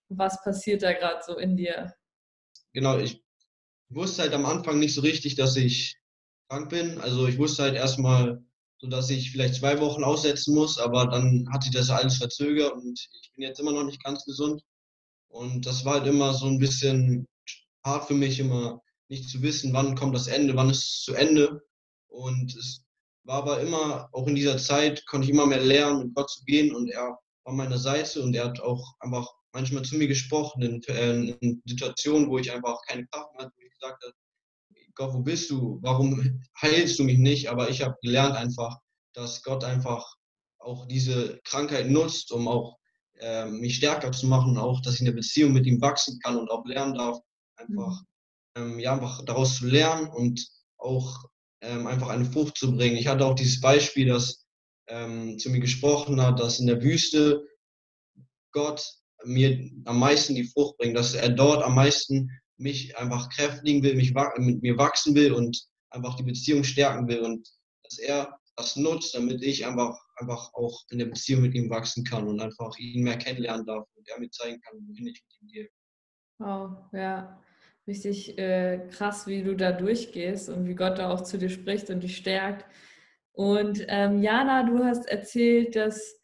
Was 0.08 0.42
passiert 0.42 0.82
da 0.82 0.92
gerade 0.92 1.20
so 1.26 1.36
in 1.36 1.56
dir? 1.56 1.94
Genau, 2.72 2.98
ich 2.98 3.22
wusste 3.88 4.22
halt 4.22 4.32
am 4.34 4.46
Anfang 4.46 4.78
nicht 4.78 4.94
so 4.94 5.00
richtig, 5.00 5.34
dass 5.34 5.56
ich 5.56 5.98
krank 6.48 6.70
bin. 6.70 7.00
Also 7.00 7.26
ich 7.26 7.38
wusste 7.38 7.62
halt 7.64 7.74
erstmal, 7.74 8.42
so 8.78 8.88
dass 8.88 9.10
ich 9.10 9.32
vielleicht 9.32 9.56
zwei 9.56 9.80
Wochen 9.80 10.04
aussetzen 10.04 10.54
muss, 10.54 10.78
aber 10.78 11.06
dann 11.06 11.48
hat 11.52 11.64
sich 11.64 11.72
das 11.72 11.90
alles 11.90 12.18
verzögert 12.18 12.72
und 12.72 12.98
ich 13.22 13.32
bin 13.34 13.42
jetzt 13.42 13.60
immer 13.60 13.72
noch 13.72 13.84
nicht 13.84 14.02
ganz 14.02 14.24
gesund. 14.24 14.62
Und 15.28 15.66
das 15.66 15.84
war 15.84 16.00
halt 16.00 16.06
immer 16.06 16.34
so 16.34 16.46
ein 16.46 16.58
bisschen 16.58 17.26
hart 17.84 18.06
für 18.06 18.14
mich, 18.14 18.40
immer 18.40 18.80
nicht 19.10 19.28
zu 19.28 19.42
wissen, 19.42 19.72
wann 19.72 19.96
kommt 19.96 20.14
das 20.14 20.28
Ende, 20.28 20.56
wann 20.56 20.70
ist 20.70 20.84
es 20.84 21.02
zu 21.02 21.14
Ende. 21.14 21.62
Und 22.08 22.54
es 22.54 22.84
war 23.24 23.38
aber 23.42 23.60
immer, 23.60 24.08
auch 24.12 24.26
in 24.26 24.34
dieser 24.34 24.56
Zeit, 24.56 25.04
konnte 25.06 25.26
ich 25.26 25.32
immer 25.32 25.46
mehr 25.46 25.60
lernen, 25.60 25.98
mit 25.98 26.14
Gott 26.14 26.30
zu 26.30 26.44
gehen 26.44 26.74
und 26.74 26.88
er 26.88 27.18
war 27.44 27.54
meiner 27.54 27.78
Seite 27.78 28.22
und 28.22 28.34
er 28.34 28.46
hat 28.46 28.60
auch 28.60 28.94
einfach 29.00 29.28
manchmal 29.52 29.82
zu 29.82 29.96
mir 29.96 30.08
gesprochen 30.08 30.62
in, 30.62 30.82
äh, 30.84 31.36
in 31.40 31.62
Situationen, 31.66 32.28
wo 32.28 32.38
ich 32.38 32.50
einfach 32.52 32.78
keine 32.86 33.06
Kraft 33.08 33.34
mehr 33.34 33.46
hatte, 33.46 33.54
wo 33.56 33.62
ich 33.62 33.72
gesagt 33.72 34.02
habe, 34.02 34.14
Gott, 34.94 35.14
wo 35.14 35.20
bist 35.20 35.50
du? 35.50 35.78
Warum 35.82 36.42
heilst 36.60 36.98
du 36.98 37.04
mich 37.04 37.18
nicht? 37.18 37.48
Aber 37.48 37.70
ich 37.70 37.82
habe 37.82 37.96
gelernt 38.02 38.36
einfach, 38.36 38.78
dass 39.14 39.42
Gott 39.42 39.64
einfach 39.64 40.14
auch 40.58 40.86
diese 40.86 41.40
Krankheit 41.44 41.90
nutzt, 41.90 42.32
um 42.32 42.46
auch 42.48 42.76
äh, 43.18 43.46
mich 43.46 43.76
stärker 43.76 44.12
zu 44.12 44.26
machen, 44.26 44.58
auch, 44.58 44.80
dass 44.82 44.94
ich 44.94 45.00
in 45.00 45.06
der 45.06 45.12
Beziehung 45.12 45.52
mit 45.52 45.66
ihm 45.66 45.80
wachsen 45.80 46.18
kann 46.20 46.36
und 46.36 46.50
auch 46.50 46.64
lernen 46.66 46.94
darf, 46.94 47.18
einfach, 47.56 48.00
ähm, 48.00 48.06
ja, 48.78 48.94
einfach 48.94 49.24
daraus 49.24 49.56
zu 49.56 49.66
lernen 49.66 50.08
und 50.08 50.46
auch 50.78 51.24
ähm, 51.62 51.86
einfach 51.86 52.08
eine 52.08 52.24
Frucht 52.24 52.56
zu 52.56 52.74
bringen. 52.74 52.96
Ich 52.96 53.06
hatte 53.06 53.24
auch 53.24 53.34
dieses 53.34 53.60
Beispiel, 53.60 54.08
das 54.08 54.46
ähm, 54.88 55.38
zu 55.38 55.50
mir 55.50 55.60
gesprochen 55.60 56.20
hat, 56.20 56.40
dass 56.40 56.60
in 56.60 56.66
der 56.66 56.82
Wüste 56.82 57.46
Gott 58.52 58.84
mir 59.24 59.70
am 59.84 59.98
meisten 59.98 60.34
die 60.34 60.44
Frucht 60.44 60.78
bringt, 60.78 60.96
dass 60.96 61.14
er 61.14 61.28
dort 61.28 61.62
am 61.62 61.74
meisten 61.74 62.30
mich 62.56 62.96
einfach 62.96 63.28
kräftigen 63.30 63.82
will, 63.82 63.94
mich 63.94 64.14
mit 64.36 64.62
mir 64.62 64.76
wachsen 64.76 65.14
will 65.14 65.32
und 65.32 65.62
einfach 65.90 66.16
die 66.16 66.22
Beziehung 66.22 66.64
stärken 66.64 67.08
will 67.08 67.20
und 67.20 67.48
dass 67.82 67.98
er 67.98 68.38
das 68.56 68.76
nutzt, 68.76 69.14
damit 69.14 69.42
ich 69.42 69.66
einfach, 69.66 69.98
einfach 70.16 70.52
auch 70.54 70.82
in 70.90 70.98
der 70.98 71.06
Beziehung 71.06 71.42
mit 71.42 71.54
ihm 71.54 71.70
wachsen 71.70 72.04
kann 72.04 72.28
und 72.28 72.40
einfach 72.40 72.76
ihn 72.78 73.02
mehr 73.02 73.16
kennenlernen 73.16 73.64
darf 73.66 73.86
und 73.94 74.08
er 74.08 74.18
mir 74.18 74.30
zeigen 74.30 74.60
kann, 74.60 74.78
wohin 74.86 75.06
ich 75.06 75.22
mit 75.22 75.40
ihm 75.40 75.48
gehe. 75.48 75.68
Wow, 76.38 76.84
ja. 76.92 77.42
Richtig 77.90 78.38
äh, 78.38 78.86
krass, 78.92 79.26
wie 79.26 79.42
du 79.42 79.56
da 79.56 79.72
durchgehst 79.72 80.48
und 80.48 80.68
wie 80.68 80.76
Gott 80.76 81.00
da 81.00 81.10
auch 81.10 81.22
zu 81.22 81.38
dir 81.38 81.48
spricht 81.48 81.90
und 81.90 82.04
dich 82.04 82.16
stärkt. 82.16 82.64
Und 83.32 83.84
ähm, 83.88 84.22
Jana, 84.22 84.62
du 84.62 84.84
hast 84.84 85.08
erzählt, 85.08 85.74
dass 85.74 86.16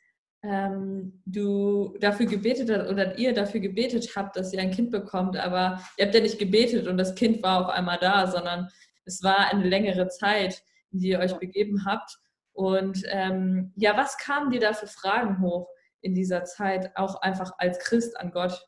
ähm, 0.44 1.20
du 1.26 1.96
dafür 1.98 2.26
gebetet 2.26 2.70
hast 2.70 2.88
oder 2.88 3.18
ihr 3.18 3.34
dafür 3.34 3.58
gebetet 3.58 4.08
habt, 4.14 4.36
dass 4.36 4.52
ihr 4.52 4.60
ein 4.60 4.70
Kind 4.70 4.92
bekommt, 4.92 5.36
aber 5.36 5.82
ihr 5.98 6.04
habt 6.04 6.14
ja 6.14 6.20
nicht 6.20 6.38
gebetet 6.38 6.86
und 6.86 6.98
das 6.98 7.16
Kind 7.16 7.42
war 7.42 7.66
auf 7.66 7.74
einmal 7.74 7.98
da, 7.98 8.28
sondern 8.28 8.68
es 9.04 9.24
war 9.24 9.52
eine 9.52 9.68
längere 9.68 10.06
Zeit, 10.06 10.62
in 10.92 11.00
die 11.00 11.08
ihr 11.08 11.18
euch 11.18 11.34
begeben 11.34 11.84
habt. 11.84 12.16
Und 12.52 13.02
ähm, 13.08 13.72
ja, 13.74 13.96
was 13.96 14.18
kamen 14.18 14.52
dir 14.52 14.60
da 14.60 14.72
für 14.72 14.86
Fragen 14.86 15.40
hoch 15.40 15.68
in 16.00 16.14
dieser 16.14 16.44
Zeit, 16.44 16.96
auch 16.96 17.22
einfach 17.22 17.54
als 17.58 17.80
Christ 17.80 18.16
an 18.20 18.30
Gott? 18.30 18.64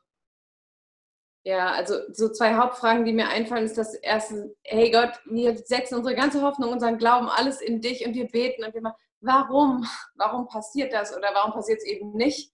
Ja, 1.45 1.71
also 1.71 1.95
so 2.13 2.29
zwei 2.31 2.57
Hauptfragen, 2.57 3.05
die 3.05 3.13
mir 3.13 3.29
einfallen, 3.29 3.65
ist 3.65 3.79
das 3.79 3.95
erste, 3.95 4.55
hey 4.65 4.91
Gott, 4.91 5.13
wir 5.25 5.57
setzen 5.57 5.95
unsere 5.95 6.15
ganze 6.15 6.43
Hoffnung, 6.43 6.73
unseren 6.73 6.99
Glauben, 6.99 7.29
alles 7.29 7.61
in 7.61 7.81
dich 7.81 8.05
und 8.05 8.15
wir 8.15 8.27
beten 8.29 8.65
und 8.65 8.75
wir 8.75 8.83
machen, 8.83 8.97
warum? 9.21 9.87
Warum 10.15 10.49
passiert 10.49 10.93
das 10.93 11.17
oder 11.17 11.31
warum 11.35 11.53
passiert 11.53 11.79
es 11.79 11.87
eben 11.87 12.13
nicht? 12.13 12.53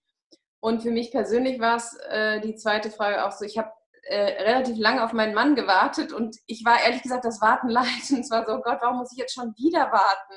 Und 0.59 0.81
für 0.81 0.91
mich 0.91 1.11
persönlich 1.11 1.59
war 1.59 1.77
es 1.77 1.95
äh, 2.09 2.39
die 2.41 2.55
zweite 2.55 2.89
Frage 2.89 3.25
auch 3.25 3.31
so, 3.31 3.45
ich 3.45 3.57
habe 3.57 3.71
äh, 4.03 4.43
relativ 4.43 4.77
lange 4.77 5.03
auf 5.03 5.13
meinen 5.13 5.33
Mann 5.33 5.55
gewartet 5.55 6.13
und 6.13 6.37
ich 6.45 6.63
war 6.63 6.81
ehrlich 6.81 7.01
gesagt 7.01 7.25
das 7.25 7.41
Warten 7.41 7.69
leid 7.69 8.09
und 8.11 8.19
es 8.19 8.31
war 8.31 8.45
so, 8.45 8.61
Gott, 8.61 8.77
warum 8.81 8.97
muss 8.97 9.11
ich 9.11 9.17
jetzt 9.17 9.33
schon 9.33 9.53
wieder 9.57 9.91
warten? 9.91 10.35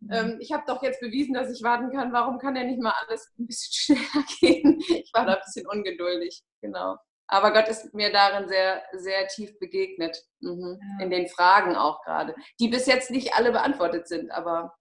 Mhm. 0.00 0.12
Ähm, 0.12 0.36
ich 0.40 0.52
habe 0.52 0.64
doch 0.66 0.82
jetzt 0.82 1.00
bewiesen, 1.00 1.34
dass 1.34 1.50
ich 1.50 1.62
warten 1.62 1.90
kann. 1.90 2.12
Warum 2.12 2.38
kann 2.38 2.56
ja 2.56 2.64
nicht 2.64 2.80
mal 2.80 2.94
alles 3.06 3.32
ein 3.38 3.46
bisschen 3.46 3.96
schneller 3.98 4.24
gehen? 4.40 4.80
Ich 4.88 5.10
war 5.14 5.26
da 5.26 5.34
ein 5.34 5.40
bisschen 5.44 5.66
ungeduldig, 5.66 6.42
genau. 6.60 6.96
Aber 7.26 7.52
Gott 7.52 7.68
ist 7.68 7.94
mir 7.94 8.12
darin 8.12 8.48
sehr, 8.48 8.82
sehr 8.92 9.26
tief 9.28 9.58
begegnet. 9.58 10.24
Mhm. 10.40 10.78
Ja. 10.80 11.04
In 11.04 11.10
den 11.10 11.28
Fragen 11.28 11.76
auch 11.76 12.02
gerade, 12.02 12.34
die 12.60 12.68
bis 12.68 12.86
jetzt 12.86 13.10
nicht 13.10 13.34
alle 13.34 13.52
beantwortet 13.52 14.08
sind, 14.08 14.30
aber 14.30 14.74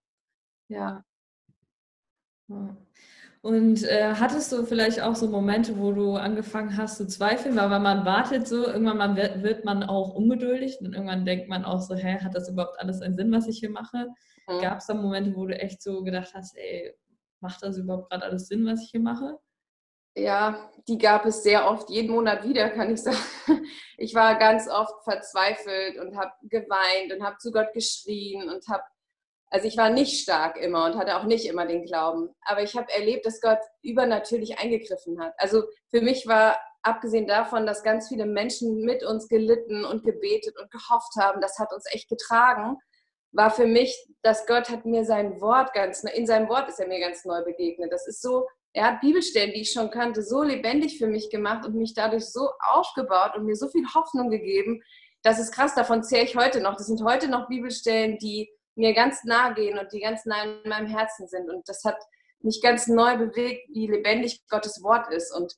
ja. 0.67 1.03
Und 3.41 3.83
äh, 3.83 4.13
hattest 4.19 4.51
du 4.51 4.63
vielleicht 4.65 5.01
auch 5.01 5.15
so 5.15 5.27
Momente, 5.27 5.77
wo 5.79 5.91
du 5.93 6.15
angefangen 6.15 6.77
hast 6.77 6.97
zu 6.97 7.07
zweifeln? 7.07 7.55
Weil 7.55 7.71
wenn 7.71 7.81
man 7.81 8.05
wartet 8.05 8.47
so, 8.47 8.67
irgendwann 8.67 8.97
man 8.97 9.15
wird, 9.15 9.41
wird, 9.41 9.65
man 9.65 9.83
auch 9.83 10.13
ungeduldig 10.13 10.77
und 10.79 10.93
irgendwann 10.93 11.25
denkt 11.25 11.49
man 11.49 11.65
auch 11.65 11.81
so, 11.81 11.95
hä, 11.95 12.19
hat 12.19 12.35
das 12.35 12.49
überhaupt 12.49 12.79
alles 12.79 13.01
einen 13.01 13.15
Sinn, 13.15 13.31
was 13.31 13.47
ich 13.47 13.59
hier 13.59 13.71
mache? 13.71 14.09
Mhm. 14.47 14.61
Gab 14.61 14.77
es 14.77 14.85
da 14.85 14.93
Momente, 14.93 15.35
wo 15.35 15.47
du 15.47 15.57
echt 15.59 15.81
so 15.81 16.03
gedacht 16.03 16.33
hast, 16.35 16.55
ey, 16.55 16.93
macht 17.39 17.63
das 17.63 17.77
überhaupt 17.77 18.11
gerade 18.11 18.23
alles 18.25 18.47
Sinn, 18.47 18.65
was 18.65 18.83
ich 18.83 18.91
hier 18.91 19.01
mache? 19.01 19.39
Ja, 20.15 20.69
die 20.87 20.97
gab 20.97 21.25
es 21.25 21.43
sehr 21.43 21.69
oft, 21.69 21.89
jeden 21.89 22.11
Monat 22.11 22.43
wieder, 22.43 22.69
kann 22.69 22.91
ich 22.91 23.01
sagen. 23.01 23.17
Ich 23.97 24.15
war 24.15 24.39
ganz 24.39 24.67
oft 24.67 25.03
verzweifelt 25.03 25.99
und 25.99 26.17
habe 26.17 26.31
geweint 26.41 27.13
und 27.13 27.23
habe 27.23 27.37
zu 27.37 27.51
Gott 27.51 27.71
geschrien 27.71 28.49
und 28.49 28.67
habe 28.67 28.83
also 29.51 29.67
ich 29.67 29.75
war 29.75 29.89
nicht 29.89 30.21
stark 30.21 30.57
immer 30.57 30.85
und 30.85 30.95
hatte 30.95 31.17
auch 31.17 31.25
nicht 31.25 31.45
immer 31.45 31.65
den 31.65 31.83
Glauben. 31.83 32.29
Aber 32.41 32.63
ich 32.63 32.75
habe 32.77 32.91
erlebt, 32.93 33.25
dass 33.25 33.41
Gott 33.41 33.59
übernatürlich 33.81 34.57
eingegriffen 34.57 35.21
hat. 35.21 35.33
Also 35.37 35.63
für 35.89 36.01
mich 36.01 36.25
war, 36.25 36.57
abgesehen 36.83 37.27
davon, 37.27 37.65
dass 37.65 37.83
ganz 37.83 38.07
viele 38.07 38.25
Menschen 38.25 38.85
mit 38.85 39.03
uns 39.03 39.27
gelitten 39.27 39.83
und 39.83 40.05
gebetet 40.05 40.57
und 40.57 40.71
gehofft 40.71 41.15
haben, 41.19 41.41
das 41.41 41.59
hat 41.59 41.73
uns 41.73 41.83
echt 41.91 42.07
getragen, 42.07 42.77
war 43.33 43.51
für 43.51 43.67
mich, 43.67 44.07
dass 44.21 44.45
Gott 44.45 44.69
hat 44.69 44.85
mir 44.85 45.03
sein 45.03 45.41
Wort 45.41 45.73
ganz, 45.73 46.03
in 46.05 46.25
seinem 46.25 46.47
Wort 46.47 46.69
ist 46.69 46.79
er 46.79 46.87
mir 46.87 47.01
ganz 47.01 47.25
neu 47.25 47.43
begegnet. 47.43 47.91
Das 47.91 48.07
ist 48.07 48.21
so, 48.21 48.47
er 48.73 48.85
hat 48.85 49.01
Bibelstellen, 49.01 49.53
die 49.53 49.61
ich 49.61 49.71
schon 49.71 49.89
kannte, 49.89 50.23
so 50.23 50.43
lebendig 50.43 50.97
für 50.97 51.07
mich 51.07 51.29
gemacht 51.29 51.65
und 51.65 51.75
mich 51.75 51.93
dadurch 51.93 52.25
so 52.25 52.49
aufgebaut 52.71 53.35
und 53.35 53.45
mir 53.45 53.55
so 53.55 53.67
viel 53.67 53.85
Hoffnung 53.93 54.29
gegeben. 54.29 54.81
Das 55.23 55.39
ist 55.39 55.51
krass, 55.51 55.75
davon 55.75 56.03
zähle 56.03 56.23
ich 56.23 56.35
heute 56.35 56.61
noch. 56.61 56.77
Das 56.77 56.87
sind 56.87 57.03
heute 57.03 57.27
noch 57.27 57.47
Bibelstellen, 57.47 58.17
die 58.17 58.49
mir 58.75 58.93
ganz 58.93 59.23
nahe 59.23 59.53
gehen 59.53 59.77
und 59.77 59.91
die 59.91 59.99
ganz 59.99 60.25
nah 60.25 60.43
in 60.43 60.69
meinem 60.69 60.87
Herzen 60.87 61.27
sind. 61.27 61.49
Und 61.49 61.67
das 61.67 61.83
hat 61.83 61.97
mich 62.39 62.61
ganz 62.61 62.87
neu 62.87 63.17
bewegt, 63.17 63.69
wie 63.73 63.87
lebendig 63.87 64.41
Gottes 64.49 64.81
Wort 64.81 65.11
ist. 65.13 65.35
Und 65.35 65.53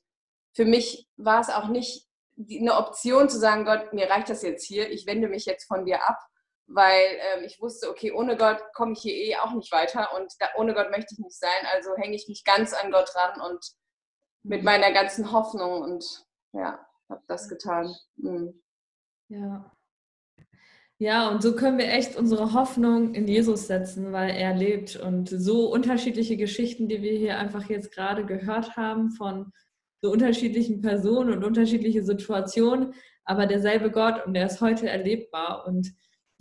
für 0.52 0.64
mich 0.64 1.06
war 1.16 1.40
es 1.40 1.48
auch 1.48 1.68
nicht 1.68 2.06
eine 2.36 2.76
Option 2.76 3.28
zu 3.28 3.38
sagen, 3.38 3.64
Gott, 3.64 3.92
mir 3.92 4.10
reicht 4.10 4.28
das 4.28 4.42
jetzt 4.42 4.66
hier, 4.66 4.90
ich 4.90 5.06
wende 5.06 5.28
mich 5.28 5.46
jetzt 5.46 5.66
von 5.66 5.84
dir 5.84 6.06
ab, 6.08 6.18
weil 6.66 7.06
ähm, 7.34 7.44
ich 7.44 7.60
wusste, 7.60 7.90
okay, 7.90 8.12
ohne 8.12 8.36
Gott 8.36 8.58
komme 8.74 8.92
ich 8.92 9.00
hier 9.00 9.14
eh 9.14 9.36
auch 9.36 9.52
nicht 9.52 9.70
weiter 9.72 10.14
und 10.16 10.32
da, 10.38 10.48
ohne 10.56 10.74
Gott 10.74 10.90
möchte 10.90 11.14
ich 11.14 11.18
nicht 11.18 11.38
sein, 11.38 11.50
also 11.72 11.96
hänge 11.96 12.16
ich 12.16 12.28
mich 12.28 12.44
ganz 12.44 12.72
an 12.72 12.90
Gott 12.90 13.14
ran 13.14 13.40
und 13.40 13.64
mit 14.42 14.62
meiner 14.62 14.92
ganzen 14.92 15.32
Hoffnung 15.32 15.82
und 15.82 16.04
ja, 16.52 16.78
habe 17.08 17.22
das 17.26 17.48
getan. 17.48 17.94
Mhm. 18.16 18.62
Ja, 19.28 19.74
ja, 20.98 21.28
und 21.28 21.42
so 21.42 21.56
können 21.56 21.78
wir 21.78 21.88
echt 21.92 22.16
unsere 22.16 22.52
Hoffnung 22.52 23.14
in 23.14 23.26
Jesus 23.26 23.66
setzen, 23.66 24.12
weil 24.12 24.30
er 24.30 24.54
lebt. 24.54 24.96
Und 24.96 25.28
so 25.28 25.70
unterschiedliche 25.72 26.36
Geschichten, 26.36 26.88
die 26.88 27.02
wir 27.02 27.12
hier 27.18 27.38
einfach 27.38 27.68
jetzt 27.68 27.92
gerade 27.92 28.24
gehört 28.24 28.76
haben 28.76 29.10
von 29.10 29.52
so 30.00 30.10
unterschiedlichen 30.12 30.82
Personen 30.82 31.32
und 31.32 31.44
unterschiedliche 31.44 32.04
Situationen, 32.04 32.94
aber 33.24 33.46
derselbe 33.46 33.90
Gott 33.90 34.24
und 34.24 34.34
der 34.34 34.46
ist 34.46 34.60
heute 34.60 34.88
erlebbar. 34.88 35.66
Und 35.66 35.92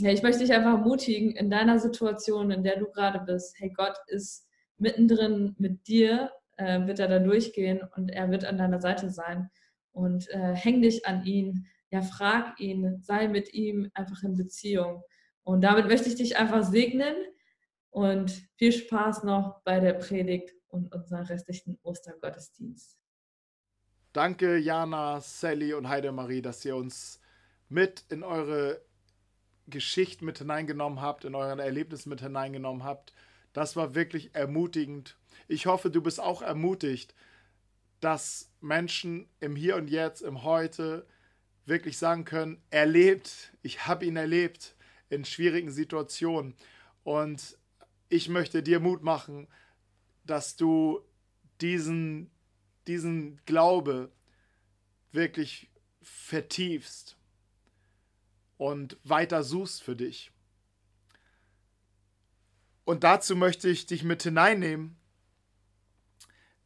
ja, 0.03 0.12
ich 0.12 0.22
möchte 0.22 0.41
dich 0.41 0.51
einfach 0.51 0.74
ermutigen, 0.74 1.31
in 1.31 1.50
deiner 1.50 1.79
Situation, 1.79 2.51
in 2.51 2.62
der 2.62 2.77
du 2.77 2.91
gerade 2.91 3.22
bist, 3.22 3.55
hey, 3.57 3.69
Gott 3.69 3.95
ist 4.07 4.45
mittendrin 4.77 5.55
mit 5.57 5.88
dir, 5.88 6.29
äh, 6.57 6.86
wird 6.86 7.00
er 7.00 7.07
da 7.07 7.19
durchgehen 7.19 7.81
und 7.95 8.10
er 8.10 8.29
wird 8.29 8.43
an 8.43 8.57
deiner 8.57 8.81
Seite 8.81 9.10
sein. 9.10 9.50
Und 9.93 10.29
äh, 10.31 10.55
häng 10.55 10.81
dich 10.81 11.05
an 11.05 11.24
ihn, 11.25 11.67
ja, 11.89 12.01
frag 12.01 12.60
ihn, 12.60 13.01
sei 13.01 13.29
mit 13.29 13.53
ihm 13.53 13.89
einfach 13.93 14.22
in 14.24 14.36
Beziehung. 14.36 15.03
Und 15.43 15.62
damit 15.63 15.88
möchte 15.88 16.10
ich 16.10 16.15
dich 16.15 16.36
einfach 16.36 16.63
segnen 16.63 17.15
und 17.89 18.43
viel 18.57 18.74
Spaß 18.74 19.24
noch 19.24 19.62
bei 19.63 19.79
der 19.79 19.93
Predigt 19.93 20.53
und 20.67 20.93
unserem 20.93 21.24
restlichen 21.25 21.79
Ostergottesdienst. 21.81 22.98
Danke, 24.12 24.57
Jana, 24.57 25.22
Sally 25.22 25.74
und 25.74 25.88
Heidemarie, 25.88 26.41
dass 26.41 26.65
ihr 26.65 26.75
uns 26.75 27.22
mit 27.69 28.03
in 28.10 28.24
eure 28.24 28.81
Geschichte 29.67 30.25
mit 30.25 30.39
hineingenommen 30.39 31.01
habt, 31.01 31.25
in 31.25 31.36
euren 31.36 31.60
Erlebnissen 31.60 32.10
mit 32.10 32.22
hineingenommen 32.22 32.84
habt. 32.84 33.13
Das 33.53 33.75
war 33.75 33.96
wirklich 33.96 34.34
ermutigend. 34.34 35.17
Ich 35.48 35.65
hoffe, 35.65 35.89
du 35.89 36.01
bist 36.01 36.20
auch 36.20 36.41
ermutigt, 36.41 37.13
dass 38.00 38.51
Menschen 38.60 39.29
im 39.39 39.55
Hier 39.55 39.75
und 39.75 39.89
Jetzt, 39.89 40.22
im 40.22 40.43
Heute 40.43 41.08
wirklich 41.65 41.98
sagen 41.98 42.25
können, 42.25 42.62
erlebt, 42.70 43.53
ich 43.62 43.88
habe 43.88 44.05
ihn 44.05 44.15
erlebt. 44.15 44.75
in 45.10 45.25
schwierigen 45.25 45.70
Situationen. 45.70 46.55
Und 47.03 47.58
ich 48.10 48.29
möchte 48.29 48.63
dir 48.63 48.79
Mut 48.79 49.03
machen, 49.03 49.48
dass 50.25 50.55
du 50.55 51.01
diesen, 51.62 52.32
diesen 52.88 53.39
Glaube 53.46 54.12
wirklich 55.12 55.70
vertiefst 56.01 57.15
und 58.57 58.98
weiter 59.03 59.43
suchst 59.43 59.83
für 59.83 59.95
dich. 59.95 60.31
Und 62.86 63.03
dazu 63.03 63.36
möchte 63.36 63.69
ich 63.69 63.86
dich 63.86 64.03
mit 64.03 64.24
hineinnehmen 64.24 64.98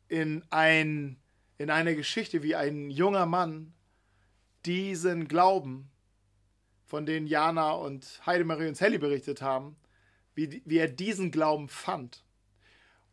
in, 0.07 0.43
ein, 0.49 1.17
in 1.57 1.69
eine 1.69 1.95
Geschichte, 1.95 2.43
wie 2.43 2.55
ein 2.55 2.89
junger 2.89 3.25
Mann 3.25 3.73
diesen 4.65 5.27
Glauben, 5.27 5.91
von 6.85 7.05
denen 7.05 7.27
Jana 7.27 7.71
und 7.71 8.21
Heidemarie 8.25 8.67
und 8.67 8.77
Sally 8.77 8.97
berichtet 8.97 9.41
haben, 9.41 9.75
wie, 10.33 10.61
wie 10.65 10.77
er 10.77 10.87
diesen 10.87 11.31
Glauben 11.31 11.69
fand. 11.69 12.23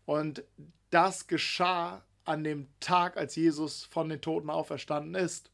Und 0.06 0.44
das 0.90 1.26
geschah 1.26 2.04
an 2.24 2.44
dem 2.44 2.68
Tag, 2.80 3.16
als 3.16 3.36
Jesus 3.36 3.84
von 3.84 4.08
den 4.08 4.20
Toten 4.20 4.50
auferstanden 4.50 5.14
ist. 5.14 5.50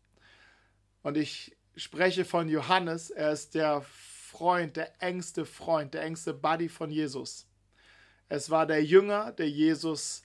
Und 1.03 1.17
ich 1.17 1.57
spreche 1.83 2.25
von 2.25 2.49
Johannes, 2.49 3.11
er 3.11 3.33
ist 3.33 3.55
der 3.55 3.83
Freund, 3.83 4.77
der 4.77 5.03
engste 5.03 5.45
Freund, 5.45 5.95
der 5.95 6.03
engste 6.03 6.35
Buddy 6.35 6.69
von 6.69 6.91
Jesus. 6.91 7.47
Es 8.29 8.51
war 8.51 8.67
der 8.67 8.85
Jünger, 8.85 9.33
der 9.33 9.51
Jesus, 9.51 10.23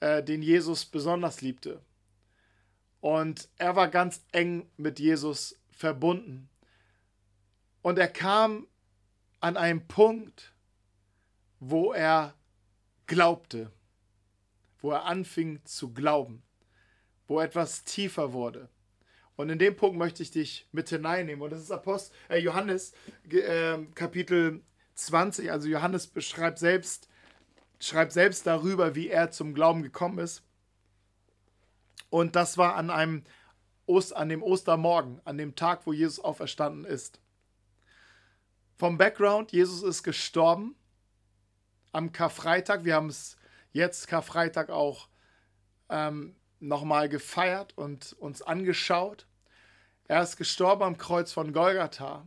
äh, 0.00 0.22
den 0.22 0.42
Jesus 0.42 0.84
besonders 0.84 1.40
liebte. 1.40 1.80
Und 3.00 3.48
er 3.56 3.76
war 3.76 3.88
ganz 3.88 4.24
eng 4.32 4.68
mit 4.76 4.98
Jesus 4.98 5.56
verbunden. 5.70 6.48
Und 7.82 7.98
er 7.98 8.08
kam 8.08 8.66
an 9.40 9.56
einen 9.56 9.86
Punkt, 9.86 10.54
wo 11.60 11.92
er 11.92 12.34
glaubte, 13.06 13.70
wo 14.80 14.90
er 14.90 15.04
anfing 15.04 15.64
zu 15.64 15.92
glauben, 15.92 16.42
wo 17.26 17.40
etwas 17.40 17.84
tiefer 17.84 18.32
wurde. 18.32 18.68
Und 19.36 19.50
in 19.50 19.58
dem 19.58 19.76
Punkt 19.76 19.98
möchte 19.98 20.22
ich 20.22 20.30
dich 20.30 20.66
mit 20.72 20.88
hineinnehmen. 20.88 21.42
Und 21.42 21.50
das 21.50 21.62
ist 21.62 21.70
Apost 21.70 22.12
äh, 22.28 22.38
Johannes 22.38 22.94
äh, 23.30 23.78
Kapitel 23.94 24.62
20. 24.94 25.52
Also 25.52 25.68
Johannes 25.68 26.06
beschreibt 26.06 26.58
selbst, 26.58 27.08
schreibt 27.78 28.12
selbst 28.12 28.46
darüber, 28.46 28.94
wie 28.94 29.08
er 29.08 29.30
zum 29.30 29.54
Glauben 29.54 29.82
gekommen 29.82 30.18
ist. 30.18 30.42
Und 32.08 32.34
das 32.34 32.56
war 32.56 32.76
an 32.76 32.90
einem 32.90 33.24
Ost, 33.84 34.16
an 34.16 34.30
dem 34.30 34.42
Ostermorgen, 34.42 35.20
an 35.24 35.36
dem 35.36 35.54
Tag, 35.54 35.86
wo 35.86 35.92
Jesus 35.92 36.18
auferstanden 36.18 36.84
ist. 36.84 37.20
Vom 38.76 38.98
Background, 38.98 39.52
Jesus 39.52 39.82
ist 39.82 40.02
gestorben 40.02 40.76
am 41.92 42.12
Karfreitag. 42.12 42.84
Wir 42.84 42.94
haben 42.94 43.08
es 43.08 43.36
jetzt 43.72 44.08
Karfreitag 44.08 44.70
auch 44.70 45.08
ähm, 45.88 46.36
nochmal 46.60 47.08
gefeiert 47.08 47.72
und 47.76 48.14
uns 48.18 48.42
angeschaut. 48.42 49.26
Er 50.08 50.22
ist 50.22 50.36
gestorben 50.36 50.82
am 50.82 50.98
Kreuz 50.98 51.32
von 51.32 51.52
Golgatha. 51.52 52.26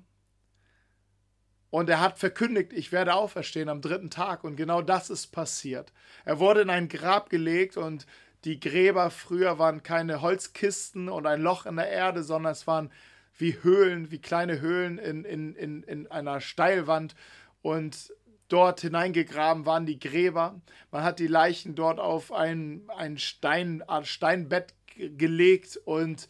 Und 1.71 1.89
er 1.89 1.99
hat 1.99 2.17
verkündigt, 2.17 2.73
ich 2.73 2.91
werde 2.91 3.13
auferstehen 3.13 3.69
am 3.69 3.81
dritten 3.81 4.09
Tag. 4.09 4.43
Und 4.43 4.55
genau 4.55 4.81
das 4.81 5.09
ist 5.09 5.27
passiert. 5.27 5.93
Er 6.25 6.39
wurde 6.39 6.61
in 6.61 6.69
ein 6.69 6.89
Grab 6.89 7.29
gelegt 7.29 7.77
und 7.77 8.05
die 8.43 8.59
Gräber 8.59 9.11
früher 9.11 9.59
waren 9.59 9.83
keine 9.83 10.21
Holzkisten 10.21 11.09
und 11.09 11.27
ein 11.27 11.41
Loch 11.41 11.65
in 11.65 11.75
der 11.75 11.89
Erde, 11.89 12.23
sondern 12.23 12.53
es 12.53 12.67
waren 12.67 12.91
wie 13.37 13.61
Höhlen, 13.61 14.11
wie 14.11 14.19
kleine 14.19 14.61
Höhlen 14.61 14.97
in, 14.97 15.25
in, 15.25 15.55
in, 15.55 15.83
in 15.83 16.07
einer 16.07 16.41
Steilwand. 16.41 17.15
Und 17.61 18.13
dort 18.49 18.81
hineingegraben 18.81 19.65
waren 19.65 19.85
die 19.85 19.99
Gräber. 19.99 20.59
Man 20.91 21.03
hat 21.03 21.19
die 21.19 21.27
Leichen 21.27 21.75
dort 21.75 21.99
auf 21.99 22.33
ein, 22.33 22.89
ein 22.89 23.17
Stein, 23.17 23.83
Steinbett 24.03 24.73
gelegt 24.95 25.77
und 25.85 26.27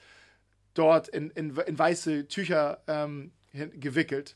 dort 0.74 1.08
in, 1.08 1.32
in, 1.32 1.56
in 1.56 1.80
weiße 1.80 2.28
Tücher 2.28 2.84
ähm, 2.88 3.32
gewickelt. 3.52 4.36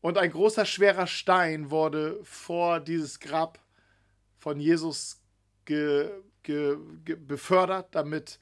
Und 0.00 0.16
ein 0.16 0.30
großer, 0.30 0.64
schwerer 0.64 1.06
Stein 1.06 1.70
wurde 1.70 2.20
vor 2.22 2.80
dieses 2.80 3.20
Grab 3.20 3.58
von 4.38 4.60
Jesus 4.60 5.20
ge, 5.64 6.10
ge, 6.42 6.76
ge, 7.04 7.16
befördert, 7.16 7.94
damit, 7.94 8.38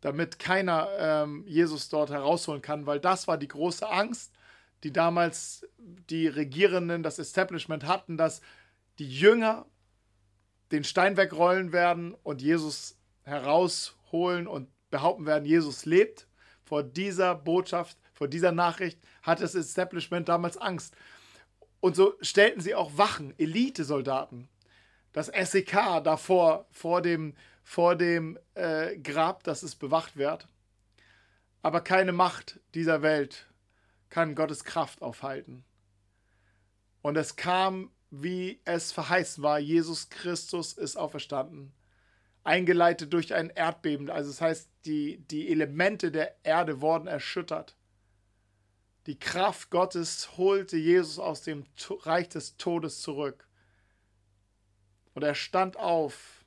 damit 0.00 0.38
keiner 0.38 0.88
ähm, 0.98 1.44
Jesus 1.46 1.88
dort 1.88 2.10
herausholen 2.10 2.60
kann, 2.60 2.86
weil 2.86 3.00
das 3.00 3.26
war 3.28 3.38
die 3.38 3.48
große 3.48 3.88
Angst 3.88 4.32
die 4.84 4.92
damals 4.92 5.66
die 5.78 6.28
Regierenden, 6.28 7.02
das 7.02 7.18
Establishment 7.18 7.86
hatten, 7.86 8.16
dass 8.16 8.42
die 8.98 9.08
Jünger 9.08 9.66
den 10.70 10.84
Stein 10.84 11.16
wegrollen 11.16 11.72
werden 11.72 12.14
und 12.22 12.42
Jesus 12.42 12.96
herausholen 13.22 14.46
und 14.46 14.68
behaupten 14.90 15.26
werden, 15.26 15.46
Jesus 15.46 15.86
lebt. 15.86 16.28
Vor 16.62 16.82
dieser 16.82 17.34
Botschaft, 17.34 17.98
vor 18.12 18.28
dieser 18.28 18.52
Nachricht 18.52 18.98
hat 19.22 19.40
das 19.40 19.54
Establishment 19.54 20.28
damals 20.28 20.56
Angst. 20.56 20.94
Und 21.80 21.96
so 21.96 22.14
stellten 22.20 22.60
sie 22.60 22.74
auch 22.74 22.96
Wachen, 22.96 23.34
Elitesoldaten, 23.38 24.48
das 25.12 25.26
SEK 25.26 26.02
davor, 26.02 26.66
vor 26.70 27.02
dem, 27.02 27.34
vor 27.62 27.96
dem 27.96 28.38
äh, 28.54 28.96
Grab, 28.98 29.44
dass 29.44 29.62
es 29.62 29.74
bewacht 29.74 30.16
wird. 30.16 30.48
Aber 31.62 31.80
keine 31.80 32.12
Macht 32.12 32.60
dieser 32.74 33.02
Welt 33.02 33.46
kann 34.14 34.36
Gottes 34.36 34.62
Kraft 34.62 35.02
aufhalten. 35.02 35.64
Und 37.02 37.16
es 37.16 37.34
kam, 37.34 37.90
wie 38.12 38.60
es 38.64 38.92
verheißen 38.92 39.42
war, 39.42 39.58
Jesus 39.58 40.08
Christus 40.08 40.72
ist 40.72 40.94
auferstanden, 40.94 41.72
eingeleitet 42.44 43.12
durch 43.12 43.34
ein 43.34 43.50
Erdbeben. 43.50 44.08
Also 44.10 44.30
das 44.30 44.40
heißt, 44.40 44.70
die, 44.84 45.18
die 45.26 45.50
Elemente 45.50 46.12
der 46.12 46.36
Erde 46.44 46.80
wurden 46.80 47.08
erschüttert. 47.08 47.76
Die 49.06 49.18
Kraft 49.18 49.70
Gottes 49.70 50.36
holte 50.38 50.76
Jesus 50.76 51.18
aus 51.18 51.42
dem 51.42 51.64
Reich 52.04 52.28
des 52.28 52.56
Todes 52.56 53.02
zurück. 53.02 53.48
Und 55.14 55.24
er 55.24 55.34
stand 55.34 55.76
auf 55.76 56.44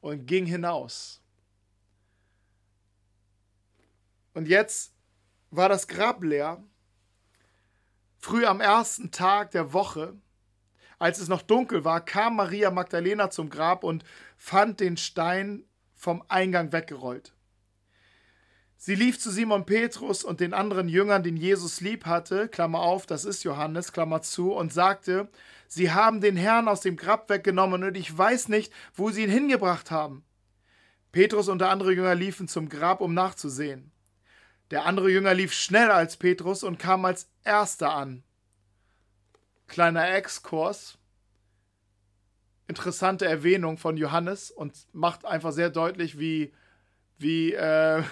und 0.00 0.24
ging 0.24 0.46
hinaus. 0.46 1.20
Und 4.32 4.48
jetzt 4.48 4.94
war 5.50 5.68
das 5.68 5.88
Grab 5.88 6.22
leer. 6.22 6.62
Früh 8.18 8.44
am 8.44 8.60
ersten 8.60 9.10
Tag 9.10 9.50
der 9.52 9.72
Woche, 9.72 10.14
als 10.98 11.18
es 11.18 11.28
noch 11.28 11.42
dunkel 11.42 11.84
war, 11.84 12.04
kam 12.04 12.36
Maria 12.36 12.70
Magdalena 12.70 13.30
zum 13.30 13.48
Grab 13.48 13.84
und 13.84 14.04
fand 14.36 14.80
den 14.80 14.96
Stein 14.96 15.64
vom 15.94 16.22
Eingang 16.28 16.72
weggerollt. 16.72 17.34
Sie 18.76 18.94
lief 18.94 19.18
zu 19.18 19.30
Simon 19.30 19.66
Petrus 19.66 20.24
und 20.24 20.40
den 20.40 20.54
anderen 20.54 20.88
Jüngern, 20.88 21.22
den 21.22 21.36
Jesus 21.36 21.82
lieb 21.82 22.06
hatte, 22.06 22.48
Klammer 22.48 22.80
auf, 22.80 23.04
das 23.04 23.26
ist 23.26 23.44
Johannes, 23.44 23.92
Klammer 23.92 24.22
zu, 24.22 24.52
und 24.52 24.72
sagte, 24.72 25.28
Sie 25.68 25.92
haben 25.92 26.22
den 26.22 26.36
Herrn 26.36 26.66
aus 26.66 26.80
dem 26.80 26.96
Grab 26.96 27.28
weggenommen 27.28 27.84
und 27.84 27.96
ich 27.96 28.16
weiß 28.16 28.48
nicht, 28.48 28.72
wo 28.94 29.10
Sie 29.10 29.22
ihn 29.22 29.30
hingebracht 29.30 29.90
haben. 29.90 30.24
Petrus 31.12 31.48
und 31.48 31.58
der 31.58 31.68
andere 31.68 31.92
Jünger 31.92 32.14
liefen 32.14 32.48
zum 32.48 32.68
Grab, 32.70 33.02
um 33.02 33.12
nachzusehen. 33.12 33.92
Der 34.70 34.86
andere 34.86 35.10
Jünger 35.10 35.34
lief 35.34 35.52
schneller 35.52 35.94
als 35.94 36.16
Petrus 36.16 36.62
und 36.62 36.78
kam 36.78 37.04
als 37.04 37.28
erster 37.44 37.92
an. 37.92 38.22
Kleiner 39.66 40.14
Exkurs. 40.14 40.98
Interessante 42.68 43.26
Erwähnung 43.26 43.78
von 43.78 43.96
Johannes 43.96 44.50
und 44.50 44.86
macht 44.92 45.24
einfach 45.24 45.50
sehr 45.50 45.70
deutlich, 45.70 46.20
wie, 46.20 46.52
wie, 47.18 47.52
äh, 47.52 48.02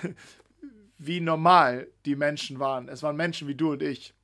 wie 0.98 1.20
normal 1.20 1.88
die 2.04 2.16
Menschen 2.16 2.58
waren. 2.58 2.88
Es 2.88 3.04
waren 3.04 3.16
Menschen 3.16 3.46
wie 3.46 3.54
du 3.54 3.72
und 3.72 3.82
ich. 3.82 4.14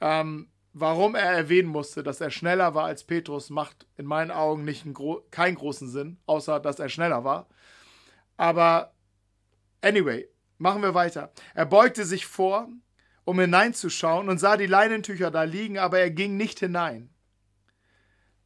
Ähm, 0.00 0.50
warum 0.72 1.14
er 1.14 1.30
erwähnen 1.30 1.68
musste, 1.68 2.02
dass 2.02 2.22
er 2.22 2.30
schneller 2.30 2.74
war 2.74 2.86
als 2.86 3.04
Petrus, 3.04 3.50
macht 3.50 3.86
in 3.98 4.06
meinen 4.06 4.30
Augen 4.30 4.64
nicht 4.64 4.86
gro 4.94 5.22
keinen 5.30 5.56
großen 5.56 5.90
Sinn, 5.90 6.18
außer 6.24 6.58
dass 6.58 6.78
er 6.78 6.88
schneller 6.88 7.22
war. 7.24 7.48
Aber 8.38 8.94
anyway, 9.82 10.26
Machen 10.60 10.82
wir 10.82 10.92
weiter. 10.92 11.32
Er 11.54 11.64
beugte 11.64 12.04
sich 12.04 12.26
vor, 12.26 12.68
um 13.24 13.40
hineinzuschauen 13.40 14.28
und 14.28 14.36
sah 14.36 14.58
die 14.58 14.66
Leinentücher 14.66 15.30
da 15.30 15.44
liegen, 15.44 15.78
aber 15.78 16.00
er 16.00 16.10
ging 16.10 16.36
nicht 16.36 16.58
hinein. 16.58 17.08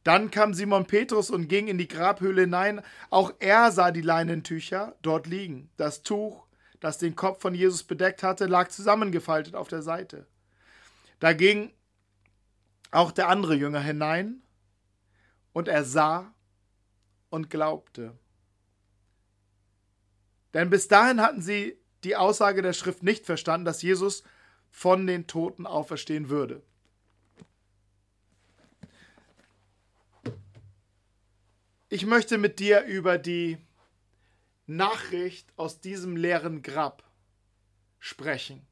Dann 0.03 0.31
kam 0.31 0.53
Simon 0.53 0.85
Petrus 0.85 1.29
und 1.29 1.49
ging 1.49 1.67
in 1.67 1.77
die 1.77 1.89
Grabhöhle 1.89 2.43
hinein. 2.43 2.81
Auch 3.09 3.33
er 3.39 3.69
sah 3.73 3.91
die 3.91 3.99
Leinentücher 3.99 4.95
dort 5.01 5.27
liegen. 5.27 5.69
Das 5.75 6.03
Tuch, 6.03 6.47
das 6.79 6.99
den 6.99 7.17
Kopf 7.17 7.41
von 7.41 7.53
Jesus 7.53 7.83
bedeckt 7.83 8.23
hatte, 8.23 8.45
lag 8.45 8.69
zusammengefaltet 8.69 9.53
auf 9.53 9.67
der 9.67 9.81
Seite. 9.81 10.25
Da 11.19 11.33
ging 11.33 11.73
auch 12.91 13.11
der 13.11 13.27
andere 13.27 13.55
Jünger 13.55 13.81
hinein 13.81 14.41
und 15.51 15.67
er 15.67 15.83
sah 15.83 16.33
und 17.29 17.49
glaubte. 17.49 18.17
Denn 20.53 20.69
bis 20.69 20.87
dahin 20.87 21.19
hatten 21.19 21.41
sie 21.41 21.77
die 22.05 22.15
Aussage 22.15 22.61
der 22.61 22.73
Schrift 22.73 23.03
nicht 23.03 23.25
verstanden, 23.25 23.65
dass 23.65 23.81
Jesus 23.81 24.23
von 24.69 25.07
den 25.07 25.27
Toten 25.27 25.65
auferstehen 25.65 26.29
würde. 26.29 26.61
Ich 31.89 32.05
möchte 32.05 32.37
mit 32.37 32.59
dir 32.59 32.83
über 32.83 33.17
die 33.17 33.57
Nachricht 34.67 35.51
aus 35.55 35.79
diesem 35.81 36.15
leeren 36.15 36.61
Grab 36.61 37.03
sprechen. 37.99 38.65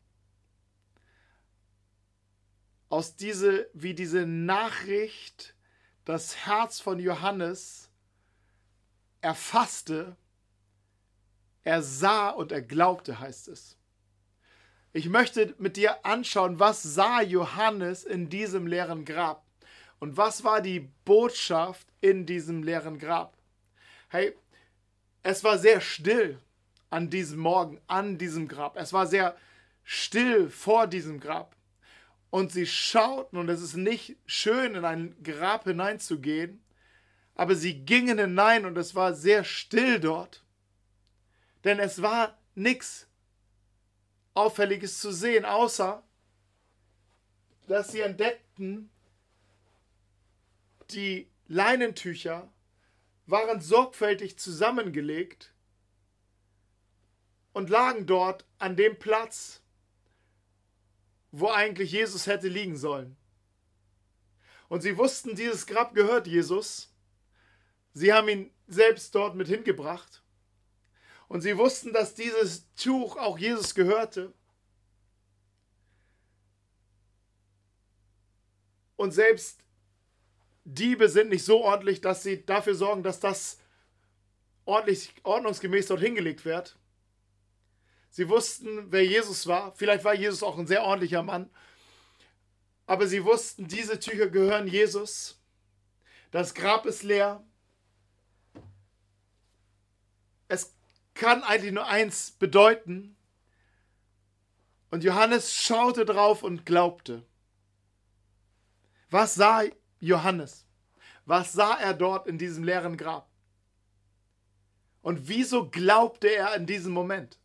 Aus 2.90 3.16
diese, 3.16 3.70
wie 3.74 3.96
diese 3.96 4.28
Nachricht 4.28 5.56
das 6.06 6.46
Herz 6.46 6.80
von 6.80 7.00
Johannes 7.00 7.90
erfasste, 9.22 10.18
er 11.64 11.82
sah 11.82 12.30
und 12.30 12.52
er 12.52 12.62
glaubte, 12.62 13.20
heißt 13.20 13.48
es. 13.48 13.78
Ich 14.92 15.10
möchte 15.10 15.56
mit 15.58 15.76
dir 15.78 16.06
anschauen, 16.06 16.60
was 16.60 16.84
sah 16.84 17.22
Johannes 17.22 18.04
in 18.04 18.30
diesem 18.30 18.68
leeren 18.68 19.06
Grab 19.06 19.44
und 20.00 20.18
was 20.18 20.44
war 20.44 20.62
die 20.62 20.92
Botschaft 21.06 21.88
in 22.02 22.26
diesem 22.26 22.62
leeren 22.62 23.00
Grab. 23.00 23.38
Hey, 24.10 24.36
es 25.24 25.44
war 25.44 25.58
sehr 25.58 25.82
still 25.82 26.38
an 26.90 27.10
diesem 27.10 27.40
Morgen, 27.40 27.82
an 27.88 28.18
diesem 28.18 28.48
Grab. 28.48 28.78
Es 28.78 28.94
war 28.94 29.08
sehr 29.08 29.36
still 29.84 30.50
vor 30.50 30.86
diesem 30.86 31.20
Grab. 31.20 31.56
Und 32.30 32.52
sie 32.52 32.68
schauten, 32.68 33.38
und 33.38 33.50
es 33.50 33.62
ist 33.62 33.76
nicht 33.76 34.18
schön, 34.26 34.76
in 34.76 34.86
ein 34.86 35.16
Grab 35.24 35.64
hineinzugehen, 35.64 36.64
aber 37.36 37.56
sie 37.56 37.86
gingen 37.86 38.20
hinein 38.20 38.66
und 38.66 38.78
es 38.78 38.94
war 38.96 39.14
sehr 39.14 39.44
still 39.44 40.00
dort. 40.00 40.43
Denn 41.64 41.80
es 41.80 42.02
war 42.02 42.38
nichts 42.56 43.08
Auffälliges 44.34 45.00
zu 45.00 45.12
sehen, 45.12 45.46
außer 45.46 46.04
dass 47.68 47.92
sie 47.92 48.02
entdeckten, 48.02 48.90
die 50.90 51.30
Leinentücher 51.48 52.52
waren 53.26 53.62
sorgfältig 53.62 54.38
zusammengelegt 54.38 55.54
und 57.54 57.70
lagen 57.70 58.06
dort 58.06 58.46
an 58.58 58.76
dem 58.76 58.98
Platz, 59.00 59.62
wo 61.32 61.50
eigentlich 61.50 61.92
Jesus 61.92 62.28
hätte 62.28 62.48
liegen 62.48 62.76
sollen. 62.76 63.16
Und 64.68 64.82
sie 64.82 64.98
wussten, 64.98 65.36
dieses 65.36 65.68
Grab 65.68 65.94
gehört 65.94 66.28
Jesus. 66.28 66.94
Sie 67.94 68.12
haben 68.12 68.28
ihn 68.28 68.52
selbst 68.68 69.14
dort 69.16 69.36
mit 69.36 69.48
hingebracht. 69.48 70.23
Und 71.34 71.42
sie 71.42 71.58
wussten, 71.58 71.94
dass 71.94 72.14
dieses 72.14 72.72
Tuch 72.76 73.18
auch 73.18 73.40
Jesus 73.40 73.74
gehörte. 73.74 74.32
Und 78.98 79.14
selbst 79.14 79.64
Diebe 80.64 81.10
sind 81.10 81.30
nicht 81.30 81.44
so 81.44 81.64
ordentlich, 81.64 82.02
dass 82.02 82.22
sie 82.22 82.46
dafür 82.46 82.76
sorgen, 82.76 83.02
dass 83.02 83.20
das 83.20 83.58
ordentlich, 84.66 85.12
ordnungsgemäß 85.24 85.88
dort 85.88 86.02
hingelegt 86.02 86.46
wird. 86.46 86.78
Sie 88.12 88.30
wussten, 88.30 88.92
wer 88.92 89.04
Jesus 89.04 89.48
war. 89.48 89.74
Vielleicht 89.76 90.04
war 90.04 90.14
Jesus 90.14 90.44
auch 90.44 90.60
ein 90.60 90.68
sehr 90.68 90.84
ordentlicher 90.84 91.24
Mann. 91.24 91.50
Aber 92.86 93.08
sie 93.08 93.26
wussten, 93.26 93.68
diese 93.68 94.00
Tücher 94.00 94.28
gehören 94.28 94.68
Jesus. 94.68 95.42
Das 96.30 96.54
Grab 96.54 96.86
ist 96.86 97.02
leer. 97.02 97.44
Es 100.48 100.76
kann 101.14 101.44
eigentlich 101.44 101.74
nur 101.74 101.88
eins 101.88 102.32
bedeuten. 102.32 103.16
Und 104.90 105.04
Johannes 105.04 105.54
schaute 105.54 106.06
drauf 106.06 106.44
und 106.44 106.66
glaubte. 106.66 107.24
Was 109.10 109.36
sah 109.36 109.64
Johannes? 110.00 110.66
Was 111.26 111.54
sah 111.54 111.76
er 111.80 111.94
dort 111.94 112.28
in 112.28 112.38
diesem 112.38 112.64
leeren 112.64 112.98
Grab? 112.98 113.30
Und 115.02 115.28
wieso 115.28 115.70
glaubte 115.70 116.34
er 116.34 116.56
in 116.56 116.66
diesem 116.66 116.94
Moment? 116.94 117.38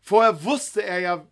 Vorher 0.00 0.44
wusste 0.44 0.82
er 0.82 1.00
ja, 1.00 1.26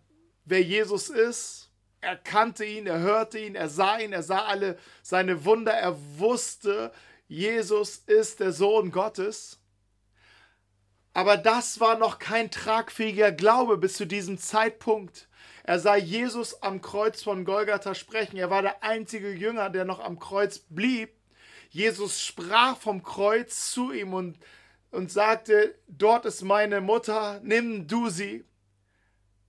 wer 0.45 0.61
Jesus 0.61 1.09
ist. 1.09 1.71
Er 2.01 2.15
kannte 2.15 2.63
ihn, 2.63 2.87
er 2.87 2.99
hörte 2.99 3.39
ihn, 3.39 3.55
er 3.55 3.67
sah 3.67 3.97
ihn, 3.97 4.13
er 4.13 4.23
sah 4.23 4.45
alle 4.45 4.77
seine 5.01 5.43
Wunder. 5.43 5.73
Er 5.73 5.97
wusste, 6.17 6.93
Jesus 7.27 7.97
ist 7.97 8.39
der 8.39 8.53
Sohn 8.53 8.91
Gottes. 8.91 9.58
Aber 11.13 11.37
das 11.37 11.79
war 11.79 11.97
noch 11.97 12.19
kein 12.19 12.51
tragfähiger 12.51 13.31
Glaube 13.31 13.77
bis 13.77 13.93
zu 13.93 14.05
diesem 14.05 14.37
Zeitpunkt. 14.37 15.27
Er 15.63 15.79
sah 15.79 15.95
Jesus 15.95 16.61
am 16.61 16.81
Kreuz 16.81 17.23
von 17.23 17.45
Golgatha 17.45 17.93
sprechen. 17.95 18.37
Er 18.37 18.49
war 18.49 18.61
der 18.61 18.83
einzige 18.83 19.31
Jünger, 19.31 19.69
der 19.69 19.85
noch 19.85 19.99
am 19.99 20.19
Kreuz 20.19 20.59
blieb. 20.59 21.11
Jesus 21.69 22.21
sprach 22.21 22.77
vom 22.77 23.03
Kreuz 23.03 23.71
zu 23.71 23.91
ihm 23.91 24.13
und, 24.13 24.39
und 24.91 25.11
sagte, 25.11 25.75
dort 25.87 26.25
ist 26.25 26.41
meine 26.41 26.81
Mutter, 26.81 27.39
nimm 27.43 27.87
du 27.87 28.09
sie 28.09 28.45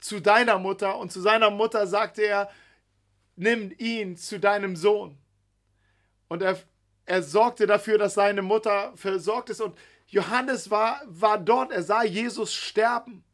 zu 0.00 0.20
deiner 0.20 0.58
Mutter. 0.58 0.98
Und 0.98 1.12
zu 1.12 1.20
seiner 1.20 1.50
Mutter 1.50 1.86
sagte 1.86 2.22
er, 2.22 2.50
nimm 3.36 3.72
ihn 3.78 4.16
zu 4.16 4.38
deinem 4.38 4.76
Sohn. 4.76 5.16
Und 6.28 6.42
er, 6.42 6.58
er 7.06 7.22
sorgte 7.22 7.66
dafür, 7.66 7.96
dass 7.96 8.14
seine 8.14 8.42
Mutter 8.42 8.92
versorgt 8.96 9.50
ist. 9.50 9.60
Und 9.60 9.76
Johannes 10.10 10.70
war, 10.70 11.00
war 11.06 11.38
dort, 11.38 11.70
er 11.72 11.82
sah 11.82 12.02
Jesus 12.02 12.52
sterben. 12.52 13.24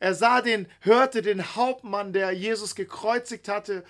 Er 0.00 0.14
sah 0.14 0.42
den, 0.42 0.68
hörte 0.80 1.22
den 1.22 1.54
Hauptmann, 1.54 2.12
der 2.12 2.32
Jesus 2.32 2.74
gekreuzigt 2.74 3.48
hatte, 3.48 3.84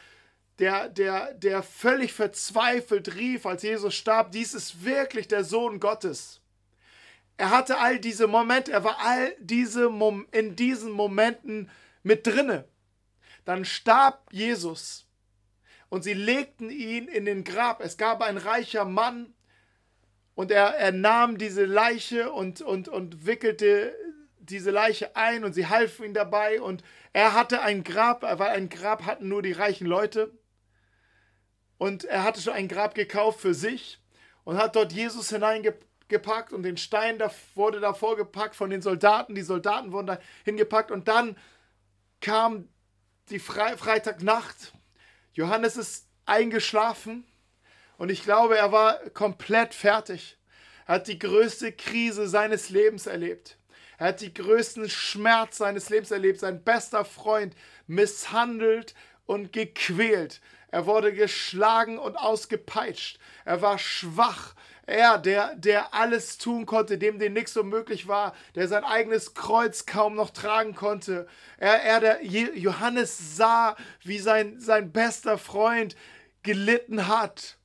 der, 0.59 0.89
der, 0.89 1.35
der 1.35 1.63
völlig 1.63 2.13
verzweifelt 2.13 3.17
rief, 3.17 3.47
als 3.47 3.63
Jesus 3.63 3.95
starb, 3.95 4.31
dies 4.31 4.55
ist 4.55 4.85
wirklich 4.85 5.27
der 5.27 5.43
Sohn 5.43 5.81
Gottes. 5.81 6.41
Er 7.37 7.51
hatte 7.51 7.79
all 7.79 7.99
diese 7.99 8.29
Momente, 8.29 8.71
er 8.71 8.85
war 8.85 8.99
all 9.01 9.35
diese 9.41 9.89
Mom 9.89 10.29
in 10.31 10.55
diesen 10.55 10.93
Momenten 10.93 11.71
mit 12.03 12.27
drinne. 12.27 12.69
Dann 13.45 13.65
starb 13.65 14.29
Jesus 14.31 15.07
und 15.89 16.05
sie 16.05 16.15
legten 16.15 16.71
ihn 16.71 17.09
in 17.09 17.25
den 17.25 17.43
Grab. 17.43 17.81
Es 17.81 17.97
gab 17.97 18.23
ein 18.23 18.37
reicher 18.37 18.85
Mann 18.85 19.35
und 20.35 20.51
er, 20.51 20.77
er 20.77 20.93
nahm 20.93 21.39
diese 21.39 21.65
Leiche 21.65 22.33
und, 22.33 22.61
und, 22.61 22.89
und 22.89 23.27
wickelte 23.27 23.95
diese 24.39 24.71
Leiche 24.71 25.17
ein 25.17 25.45
und 25.45 25.53
sie 25.53 25.69
halfen 25.69 26.05
ihm 26.05 26.15
dabei 26.15 26.61
und 26.61 26.83
er 27.13 27.35
hatte 27.35 27.63
ein 27.63 27.85
Grab, 27.85 28.23
weil 28.23 28.51
ein 28.51 28.69
Grab 28.69 29.07
hatten 29.07 29.29
nur 29.29 29.43
die 29.43 29.53
reichen 29.53 29.87
Leute. 29.87 30.33
Und 31.79 32.05
er 32.05 32.25
hatte 32.25 32.41
schon 32.41 32.53
ein 32.53 32.69
Grab 32.69 32.95
gekauft 32.95 33.41
für 33.41 33.55
sich 33.55 34.01
und 34.45 34.59
hat 34.59 34.77
dort 34.77 34.93
Jesus 34.93 35.31
hineingepackt 35.31 36.53
und 36.53 36.63
den 36.63 36.77
Stein 36.77 37.19
da, 37.19 37.31
wurde 37.55 37.81
davor 37.81 38.17
gepackt 38.17 38.57
von 38.57 38.71
den 38.71 38.83
Soldaten. 38.83 39.35
Die 39.35 39.43
Soldaten 39.43 39.93
wurden 39.93 40.09
da 40.09 40.19
hingepackt 40.45 40.91
und 40.91 41.09
dann 41.09 41.37
kam 42.21 42.69
die 43.31 43.39
Fre 43.39 43.77
Freitagnacht. 43.79 44.73
Johannes 45.33 45.77
ist 45.77 46.09
eingeschlafen 46.27 47.25
und 47.99 48.11
ich 48.11 48.23
glaube, 48.23 48.57
er 48.57 48.73
war 48.73 48.99
komplett 49.11 49.75
fertig. 49.75 50.37
Er 50.87 50.97
hat 50.97 51.09
die 51.09 51.19
größte 51.19 51.73
Krise 51.73 52.29
seines 52.29 52.71
Lebens 52.71 53.07
erlebt. 53.07 53.57
Er 53.99 54.09
hat 54.09 54.21
die 54.21 54.35
größten 54.35 54.89
Schmerz 54.91 55.59
seines 55.59 55.89
Lebens 55.89 56.11
erlebt. 56.11 56.41
Sein 56.41 56.63
bester 56.63 57.05
Freund 57.05 57.55
misshandelt 57.87 58.95
und 59.27 59.53
gequält. 59.53 60.41
Er 60.71 60.87
wurde 60.87 61.15
geschlagen 61.15 61.99
und 61.99 62.17
ausgepeitscht. 62.17 63.19
Er 63.45 63.63
war 63.63 63.79
schwach. 63.79 64.55
Er, 64.87 65.17
der, 65.17 65.55
der 65.55 65.95
alles 65.95 66.37
tun 66.37 66.67
konnte, 66.67 66.99
dem 66.99 67.19
dem 67.19 67.33
nichts 67.33 67.55
so 67.55 67.63
möglich 67.63 68.07
war, 68.07 68.35
der 68.55 68.69
sein 68.69 68.85
eigenes 68.85 69.33
Kreuz 69.33 69.87
kaum 69.87 70.15
noch 70.15 70.29
tragen 70.31 70.75
konnte. 70.75 71.27
Er, 71.57 71.83
er 71.83 72.01
der 72.01 72.25
Johannes 72.25 73.37
sah, 73.37 73.77
wie 74.03 74.19
sein, 74.19 74.61
sein 74.61 74.93
bester 74.93 75.39
Freund 75.39 75.97
gelitten 76.43 77.09
hat. 77.09 77.57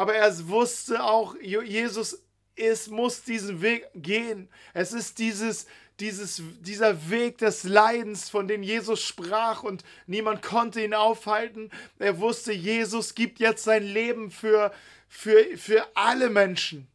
Aber 0.00 0.14
er 0.14 0.48
wusste 0.48 1.04
auch, 1.04 1.36
Jesus 1.36 2.22
es 2.56 2.88
muss 2.88 3.22
diesen 3.22 3.60
Weg 3.60 3.86
gehen. 3.94 4.48
Es 4.72 4.94
ist 4.94 5.18
dieses, 5.18 5.66
dieses, 5.98 6.42
dieser 6.60 7.10
Weg 7.10 7.36
des 7.36 7.64
Leidens, 7.64 8.30
von 8.30 8.48
dem 8.48 8.62
Jesus 8.62 9.02
sprach 9.02 9.62
und 9.62 9.84
niemand 10.06 10.40
konnte 10.40 10.82
ihn 10.82 10.94
aufhalten. 10.94 11.70
Er 11.98 12.18
wusste, 12.18 12.50
Jesus 12.50 13.14
gibt 13.14 13.40
jetzt 13.40 13.64
sein 13.64 13.82
Leben 13.82 14.30
für, 14.30 14.72
für, 15.06 15.44
für 15.58 15.86
alle 15.94 16.30
Menschen. 16.30 16.86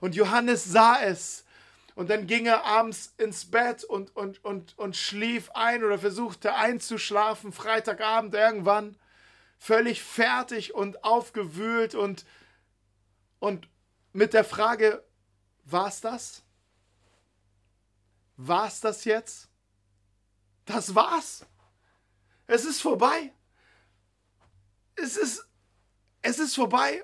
Und 0.00 0.14
Johannes 0.14 0.64
sah 0.64 1.02
es. 1.02 1.44
Und 1.94 2.08
dann 2.08 2.26
ging 2.26 2.46
er 2.46 2.64
abends 2.64 3.12
ins 3.18 3.44
Bett 3.50 3.84
und, 3.84 4.16
und, 4.16 4.42
und, 4.42 4.78
und 4.78 4.96
schlief 4.96 5.50
ein 5.52 5.84
oder 5.84 5.98
versuchte 5.98 6.54
einzuschlafen, 6.54 7.52
Freitagabend 7.52 8.34
irgendwann, 8.34 8.96
völlig 9.58 10.02
fertig 10.02 10.74
und 10.74 11.04
aufgewühlt 11.04 11.94
und, 11.94 12.24
und 13.38 13.68
mit 14.12 14.32
der 14.32 14.44
Frage, 14.44 15.04
war 15.64 15.88
es 15.88 16.00
das? 16.00 16.42
War 18.36 18.66
es 18.66 18.80
das 18.80 19.04
jetzt? 19.04 19.48
das 20.66 20.94
war's. 20.94 21.46
Es 22.46 22.64
ist 22.64 22.82
vorbei. 22.82 23.32
Es 24.96 25.16
ist, 25.16 25.48
es 26.22 26.38
ist 26.38 26.54
vorbei. 26.54 27.02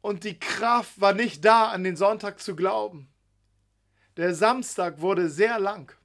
Und 0.00 0.24
die 0.24 0.38
Kraft 0.38 1.00
war 1.00 1.14
nicht 1.14 1.44
da, 1.44 1.70
an 1.70 1.84
den 1.84 1.96
Sonntag 1.96 2.40
zu 2.40 2.54
glauben. 2.54 3.08
Der 4.16 4.34
Samstag 4.34 5.00
wurde 5.00 5.30
sehr 5.30 5.58
lang. 5.58 5.96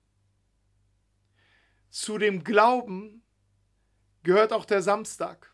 Zu 1.90 2.18
dem 2.18 2.44
Glauben 2.44 3.24
gehört 4.24 4.54
auch 4.54 4.66
der 4.66 4.82
Samstag. 4.82 5.52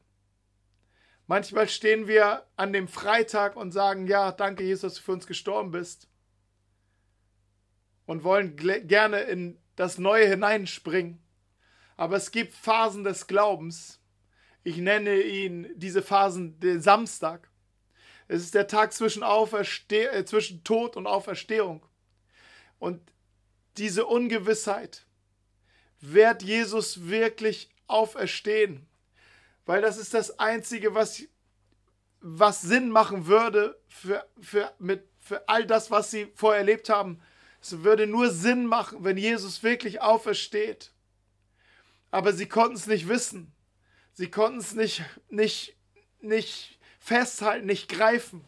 Manchmal 1.28 1.70
stehen 1.70 2.08
wir 2.08 2.46
an 2.56 2.74
dem 2.74 2.88
Freitag 2.88 3.56
und 3.56 3.72
sagen, 3.72 4.08
ja, 4.08 4.32
danke 4.32 4.64
Jesus, 4.64 4.82
dass 4.82 4.94
du 4.96 5.02
für 5.02 5.12
uns 5.14 5.28
gestorben 5.28 5.72
bist. 5.72 6.08
Und 8.06 8.24
wollen 8.24 8.58
gerne 8.58 9.22
in 9.22 9.58
das 9.76 9.98
Neue 9.98 10.28
hineinspringen. 10.28 11.24
Aber 11.96 12.18
es 12.18 12.32
gibt 12.32 12.54
Phasen 12.54 13.04
des 13.04 13.28
Glaubens. 13.28 14.02
Ich 14.64 14.78
nenne 14.78 15.22
ihn 15.22 15.70
diese 15.76 16.02
Phasen 16.02 16.60
den 16.60 16.82
Samstag. 16.82 17.50
Es 18.28 18.42
ist 18.42 18.56
der 18.56 18.68
Tag 18.68 18.94
zwischen, 18.94 19.24
Auferste 19.24 20.12
äh, 20.12 20.26
zwischen 20.26 20.64
Tod 20.64 20.98
und 20.98 21.08
Auferstehung. 21.08 21.86
Und 22.80 23.02
diese 23.78 24.06
Ungewissheit, 24.06 25.06
wird 26.04 26.44
Jesus 26.44 27.08
wirklich 27.08 27.70
auferstehen? 27.88 28.86
Weil 29.66 29.82
das 29.82 29.98
ist 29.98 30.14
das 30.14 30.40
Einzige, 30.40 30.94
was, 30.94 31.24
was 32.20 32.62
Sinn 32.62 32.90
machen 32.90 33.28
würde 33.28 33.80
für, 33.88 34.28
für, 34.40 34.74
mit, 34.80 35.08
für 35.20 35.48
all 35.48 35.66
das, 35.66 35.92
was 35.92 36.12
sie 36.12 36.32
vorher 36.36 36.60
erlebt 36.60 36.90
haben. 36.90 37.22
Es 37.62 37.84
würde 37.84 38.08
nur 38.08 38.30
Sinn 38.30 38.66
machen, 38.66 39.04
wenn 39.04 39.18
Jesus 39.18 39.64
wirklich 39.64 40.02
aufersteht. 40.02 40.92
Aber 42.12 42.34
sie 42.34 42.48
konnten 42.48 42.76
es 42.76 42.88
nicht 42.88 43.08
wissen. 43.08 43.54
Sie 44.14 44.30
konnten 44.30 44.60
es 44.60 44.74
nicht, 44.74 45.04
nicht, 45.30 45.76
nicht 46.20 46.80
festhalten, 47.00 47.66
nicht 47.66 47.90
greifen. 47.90 48.46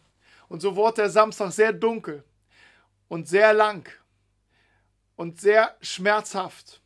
Und 0.48 0.60
so 0.60 0.76
wurde 0.76 1.02
der 1.02 1.10
Samstag 1.10 1.52
sehr 1.52 1.72
dunkel 1.72 2.22
und 3.08 3.26
sehr 3.26 3.52
lang 3.52 3.90
und 5.16 5.40
sehr 5.40 5.76
schmerzhaft. 5.80 6.80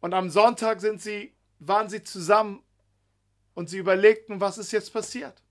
Und 0.00 0.12
am 0.14 0.30
Sonntag 0.30 0.80
sind 0.80 1.00
sie, 1.00 1.32
waren 1.58 1.88
sie 1.88 2.02
zusammen 2.02 2.62
und 3.54 3.70
sie 3.70 3.78
überlegten, 3.78 4.40
was 4.40 4.58
ist 4.58 4.72
jetzt 4.72 4.92
passiert? 4.92 5.42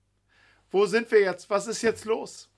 Wo 0.71 0.85
sind 0.85 1.09
wir 1.11 1.21
jetzt? 1.21 1.49
Was 1.49 1.67
ist 1.67 1.81
jetzt 1.81 2.05
los? 2.05 2.49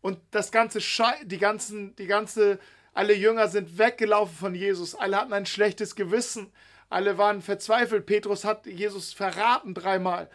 Und 0.00 0.18
das 0.30 0.52
ganze 0.52 0.80
Schei 0.80 1.14
die 1.24 1.38
ganzen, 1.38 1.96
die 1.96 2.06
ganze, 2.06 2.58
alle 2.92 3.14
Jünger 3.14 3.48
sind 3.48 3.78
weggelaufen 3.78 4.36
von 4.36 4.54
Jesus. 4.54 4.94
Alle 4.94 5.16
hatten 5.16 5.32
ein 5.32 5.46
schlechtes 5.46 5.96
Gewissen. 5.96 6.52
Alle 6.90 7.18
waren 7.18 7.42
verzweifelt. 7.42 8.06
Petrus 8.06 8.44
hat 8.44 8.66
Jesus 8.66 9.12
verraten 9.12 9.74
dreimal. 9.74 10.30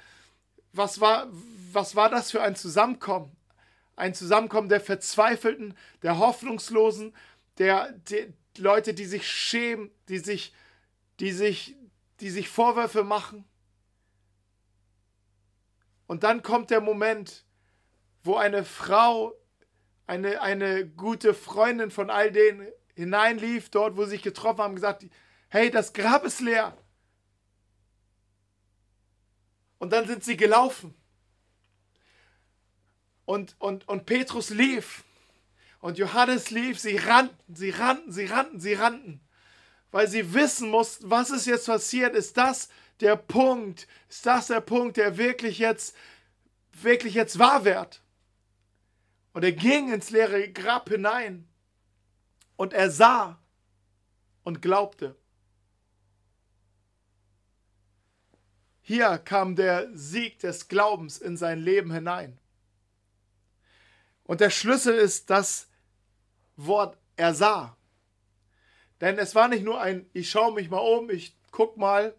Was 0.74 1.00
war, 1.00 1.28
was 1.72 1.96
war 1.96 2.10
das 2.10 2.32
für 2.32 2.42
ein 2.42 2.56
Zusammenkommen? 2.56 3.32
Ein 3.96 4.14
Zusammenkommen 4.14 4.70
der 4.70 4.82
Verzweifelten, 4.82 5.76
der 6.04 6.18
Hoffnungslosen, 6.18 7.14
der, 7.60 7.92
der 8.10 8.28
Leute, 8.58 8.94
die 8.94 9.06
sich 9.06 9.28
schämen, 9.28 9.92
die 10.08 10.20
sich, 10.20 10.54
die 11.20 11.32
sich, 11.32 11.76
die 12.20 12.30
sich 12.30 12.50
Vorwürfe 12.50 13.04
machen. 13.04 13.46
Und 16.08 16.24
dann 16.24 16.42
kommt 16.42 16.70
der 16.70 16.82
Moment, 16.82 17.46
wo 18.24 18.36
eine 18.36 18.66
Frau, 18.66 19.34
eine, 20.08 20.42
eine 20.42 20.88
gute 20.88 21.34
Freundin 21.34 21.92
von 21.92 22.10
all 22.10 22.32
denen 22.32 22.68
hineinlief, 22.96 23.70
dort, 23.70 23.96
wo 23.96 24.04
sie 24.06 24.12
sich 24.12 24.22
getroffen 24.24 24.62
haben, 24.62 24.76
gesagt, 24.76 25.06
hey, 25.50 25.70
das 25.70 25.94
Grab 25.94 26.24
ist 26.26 26.42
leer. 26.42 26.76
Und 29.78 29.94
dann 29.94 30.08
sind 30.08 30.24
sie 30.24 30.36
gelaufen. 30.36 30.94
Und, 33.26 33.56
und, 33.60 33.88
und 33.88 34.06
Petrus 34.06 34.50
lief. 34.50 35.04
Und 35.80 35.98
Johannes 35.98 36.50
lief. 36.50 36.80
Sie 36.80 36.98
rannten, 36.98 37.56
sie 37.56 37.70
rannten, 37.70 38.12
sie 38.12 38.26
rannten, 38.26 38.60
sie 38.60 38.74
rannten. 38.74 39.22
Weil 39.92 40.08
sie 40.08 40.34
wissen 40.34 40.70
mussten, 40.70 41.10
was 41.10 41.32
ist 41.32 41.46
jetzt 41.46 41.66
passiert. 41.66 42.16
Ist 42.16 42.38
das 42.38 42.70
der 43.00 43.16
Punkt? 43.16 43.88
Ist 44.08 44.26
das 44.26 44.48
der 44.48 44.62
Punkt, 44.62 44.98
der 44.98 45.18
wirklich 45.18 45.60
jetzt, 45.60 45.96
wirklich 46.74 47.14
jetzt 47.14 47.40
wahr 47.40 47.66
wird? 47.66 48.02
Und 49.34 49.44
er 49.44 49.52
ging 49.52 49.92
ins 49.92 50.10
leere 50.10 50.52
Grab 50.52 50.90
hinein. 50.90 51.48
Und 52.56 52.74
er 52.74 52.92
sah 52.92 53.40
und 54.44 54.62
glaubte. 54.62 55.16
Hier 58.82 59.20
kam 59.20 59.56
der 59.56 59.88
Sieg 59.96 60.40
des 60.40 60.68
Glaubens 60.68 61.20
in 61.20 61.38
sein 61.38 61.60
Leben 61.60 61.92
hinein. 61.94 62.40
Und 64.24 64.42
der 64.42 64.50
Schlüssel 64.50 64.96
ist 64.96 65.30
das 65.30 65.68
Wort 66.56 66.98
er 67.16 67.34
sah. 67.34 67.78
Denn 69.02 69.18
es 69.18 69.36
war 69.36 69.48
nicht 69.48 69.64
nur 69.64 69.80
ein, 69.80 70.10
ich 70.14 70.30
schaue 70.30 70.54
mich 70.54 70.70
mal 70.70 70.78
um, 70.78 71.10
ich 71.10 71.36
guck 71.52 71.78
mal, 71.78 72.14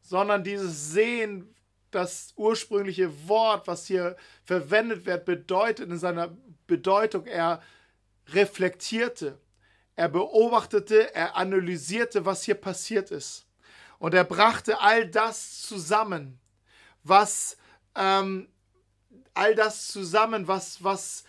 sondern 0.00 0.44
dieses 0.44 0.92
Sehen, 0.92 1.54
das 1.90 2.32
ursprüngliche 2.36 3.28
Wort, 3.28 3.66
was 3.66 3.86
hier 3.86 4.16
verwendet 4.44 5.04
wird, 5.04 5.24
bedeutet 5.26 5.90
in 5.90 5.98
seiner 5.98 6.34
Bedeutung, 6.66 7.26
er 7.26 7.62
reflektierte, 8.28 9.38
er 9.94 10.08
beobachtete, 10.08 11.14
er 11.14 11.36
analysierte, 11.36 12.24
was 12.24 12.44
hier 12.44 12.54
passiert 12.54 13.10
ist. 13.10 13.46
Und 13.98 14.14
er 14.14 14.24
brachte 14.24 14.80
all 14.80 15.06
das 15.06 15.60
zusammen, 15.62 16.40
was 17.04 17.56
ähm, 17.94 18.48
all 19.34 19.54
das 19.54 19.88
zusammen, 19.88 20.48
was, 20.48 20.82
was, 20.82 21.24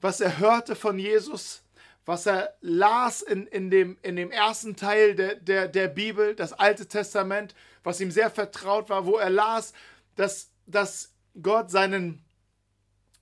was 0.00 0.20
er 0.20 0.38
hörte 0.38 0.76
von 0.76 0.98
Jesus, 0.98 1.62
was 2.08 2.24
er 2.24 2.54
las 2.62 3.20
in, 3.20 3.46
in, 3.48 3.70
dem, 3.70 3.98
in 4.00 4.16
dem 4.16 4.30
ersten 4.30 4.76
Teil 4.76 5.14
der, 5.14 5.34
der, 5.34 5.68
der 5.68 5.88
Bibel, 5.88 6.34
das 6.34 6.54
Alte 6.54 6.88
Testament, 6.88 7.54
was 7.84 8.00
ihm 8.00 8.10
sehr 8.10 8.30
vertraut 8.30 8.88
war, 8.88 9.04
wo 9.04 9.18
er 9.18 9.28
las, 9.28 9.74
dass, 10.16 10.48
dass 10.66 11.12
Gott 11.42 11.70
seinen, 11.70 12.24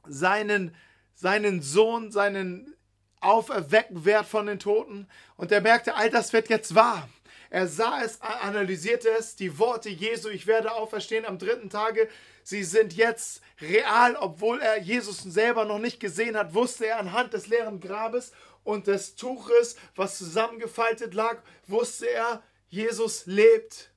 seinen, 0.07 0.73
seinen 1.17 1.63
Sohn, 1.63 2.13
seinen 2.13 2.77
auferwecken 3.21 4.05
wird 4.05 4.25
von 4.25 4.47
den 4.47 4.61
Toten. 4.61 5.09
Und 5.37 5.51
er 5.51 5.63
merkte, 5.63 5.97
all 5.97 6.09
das 6.09 6.33
wird 6.33 6.49
jetzt 6.49 6.77
wahr. 6.77 7.09
Er 7.51 7.67
sah 7.67 8.03
es, 8.03 8.21
analysierte 8.21 9.09
es, 9.19 9.35
die 9.35 9.59
Worte 9.59 9.89
Jesu, 9.89 10.29
ich 10.29 10.47
werde 10.47 10.71
auferstehen 10.71 11.27
am 11.27 11.39
dritten 11.39 11.71
Tage, 11.71 12.09
sie 12.45 12.63
sind 12.63 12.93
jetzt 12.93 13.41
real, 13.61 14.15
obwohl 14.15 14.61
er 14.61 14.79
Jesus 14.79 15.19
selber 15.19 15.65
noch 15.65 15.81
nicht 15.81 15.99
gesehen 15.99 16.37
hat, 16.37 16.55
wusste 16.55 16.87
er 16.87 17.01
anhand 17.01 17.33
des 17.33 17.49
leeren 17.49 17.81
Grabes 17.81 18.33
und 18.67 18.87
des 18.87 19.15
Tuches, 19.15 19.77
was 19.95 20.19
zusammengefaltet 20.19 21.15
lag, 21.15 21.43
wusste 21.67 22.11
er, 22.11 22.43
Jesus 22.69 23.27
lebt. 23.27 23.93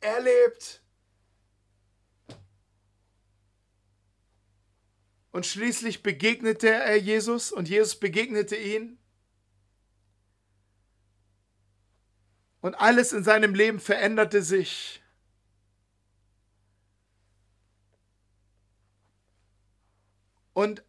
Er 0.00 0.20
lebt. 0.20 0.82
Und 5.32 5.46
schließlich 5.46 6.02
begegnete 6.02 6.68
er 6.68 6.96
Jesus 6.96 7.50
und 7.50 7.68
Jesus 7.68 7.96
begegnete 7.98 8.56
ihn 8.56 8.98
Und 12.64 12.76
alles 12.76 13.12
in 13.12 13.22
seinem 13.22 13.54
Leben 13.54 13.78
veränderte 13.78 14.40
sich. 14.40 15.02
Und 20.54 20.82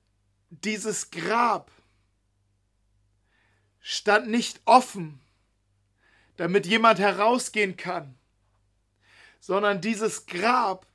dieses 0.49 1.11
Grab 1.11 1.69
stand 3.85 4.27
nicht 4.29 4.61
offen, 4.65 5.19
damit 6.37 6.65
jemand 6.65 6.97
herausgehen 6.97 7.77
kann, 7.77 8.15
sondern 9.39 9.81
dieses 9.81 10.25
Grab 10.25 10.87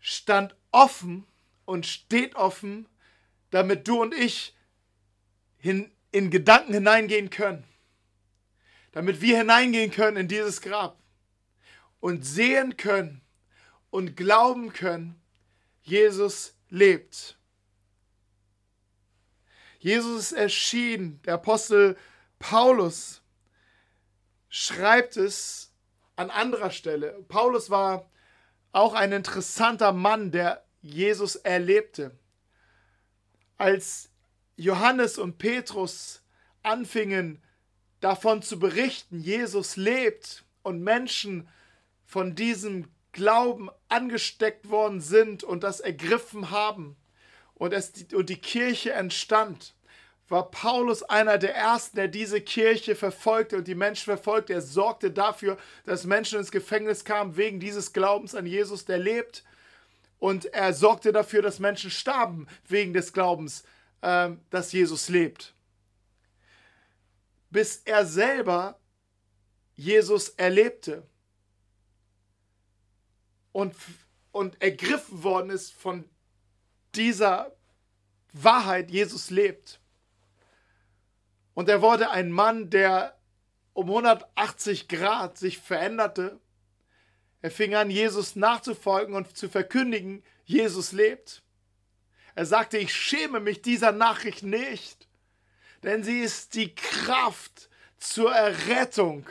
stand 0.00 0.56
offen 0.72 1.26
und 1.64 1.86
steht 1.86 2.34
offen, 2.34 2.88
damit 3.50 3.86
du 3.86 4.02
und 4.02 4.14
ich 4.14 4.54
in, 5.62 5.90
in 6.10 6.30
Gedanken 6.30 6.74
hineingehen 6.74 7.30
können 7.30 7.64
damit 8.96 9.20
wir 9.20 9.36
hineingehen 9.36 9.90
können 9.90 10.16
in 10.16 10.26
dieses 10.26 10.62
Grab 10.62 10.98
und 12.00 12.24
sehen 12.24 12.78
können 12.78 13.20
und 13.90 14.16
glauben 14.16 14.72
können, 14.72 15.20
Jesus 15.82 16.54
lebt. 16.70 17.35
Jesus 19.86 20.32
ist 20.32 20.32
erschienen. 20.32 21.22
Der 21.26 21.34
Apostel 21.34 21.96
Paulus 22.40 23.22
schreibt 24.48 25.16
es 25.16 25.72
an 26.16 26.28
anderer 26.28 26.72
Stelle. 26.72 27.24
Paulus 27.28 27.70
war 27.70 28.10
auch 28.72 28.94
ein 28.94 29.12
interessanter 29.12 29.92
Mann, 29.92 30.32
der 30.32 30.64
Jesus 30.82 31.36
erlebte. 31.36 32.18
Als 33.58 34.10
Johannes 34.56 35.18
und 35.18 35.38
Petrus 35.38 36.20
anfingen 36.64 37.40
davon 38.00 38.42
zu 38.42 38.58
berichten, 38.58 39.20
Jesus 39.20 39.76
lebt 39.76 40.44
und 40.64 40.82
Menschen 40.82 41.48
von 42.04 42.34
diesem 42.34 42.88
Glauben 43.12 43.70
angesteckt 43.88 44.68
worden 44.68 45.00
sind 45.00 45.44
und 45.44 45.62
das 45.62 45.78
ergriffen 45.78 46.50
haben 46.50 46.96
und, 47.54 47.72
es, 47.72 47.92
und 48.12 48.28
die 48.30 48.40
Kirche 48.40 48.92
entstand, 48.92 49.75
war 50.28 50.50
Paulus 50.50 51.02
einer 51.04 51.38
der 51.38 51.54
ersten, 51.54 51.96
der 51.96 52.08
diese 52.08 52.40
Kirche 52.40 52.96
verfolgte 52.96 53.56
und 53.56 53.68
die 53.68 53.74
Menschen 53.76 54.04
verfolgte. 54.04 54.54
Er 54.54 54.62
sorgte 54.62 55.10
dafür, 55.10 55.56
dass 55.84 56.04
Menschen 56.04 56.40
ins 56.40 56.50
Gefängnis 56.50 57.04
kamen 57.04 57.36
wegen 57.36 57.60
dieses 57.60 57.92
Glaubens 57.92 58.34
an 58.34 58.46
Jesus, 58.46 58.84
der 58.84 58.98
lebt. 58.98 59.44
Und 60.18 60.46
er 60.46 60.72
sorgte 60.72 61.12
dafür, 61.12 61.42
dass 61.42 61.60
Menschen 61.60 61.90
starben 61.90 62.48
wegen 62.66 62.92
des 62.92 63.12
Glaubens, 63.12 63.62
äh, 64.00 64.30
dass 64.50 64.72
Jesus 64.72 65.08
lebt. 65.08 65.54
Bis 67.50 67.82
er 67.84 68.04
selber 68.04 68.80
Jesus 69.76 70.30
erlebte 70.30 71.06
und, 73.52 73.74
und 74.32 74.60
ergriffen 74.60 75.22
worden 75.22 75.50
ist 75.50 75.72
von 75.72 76.04
dieser 76.94 77.52
Wahrheit, 78.32 78.90
Jesus 78.90 79.30
lebt. 79.30 79.80
Und 81.56 81.70
er 81.70 81.80
wurde 81.80 82.10
ein 82.10 82.30
Mann, 82.30 82.68
der 82.68 83.16
um 83.72 83.86
180 83.86 84.88
Grad 84.88 85.38
sich 85.38 85.56
veränderte. 85.56 86.38
Er 87.40 87.50
fing 87.50 87.74
an, 87.74 87.88
Jesus 87.88 88.36
nachzufolgen 88.36 89.14
und 89.14 89.38
zu 89.38 89.48
verkündigen, 89.48 90.22
Jesus 90.44 90.92
lebt. 90.92 91.42
Er 92.34 92.44
sagte, 92.44 92.76
ich 92.76 92.94
schäme 92.94 93.40
mich 93.40 93.62
dieser 93.62 93.90
Nachricht 93.90 94.42
nicht, 94.42 95.08
denn 95.82 96.04
sie 96.04 96.20
ist 96.20 96.56
die 96.56 96.74
Kraft 96.74 97.70
zur 97.96 98.34
Errettung 98.34 99.26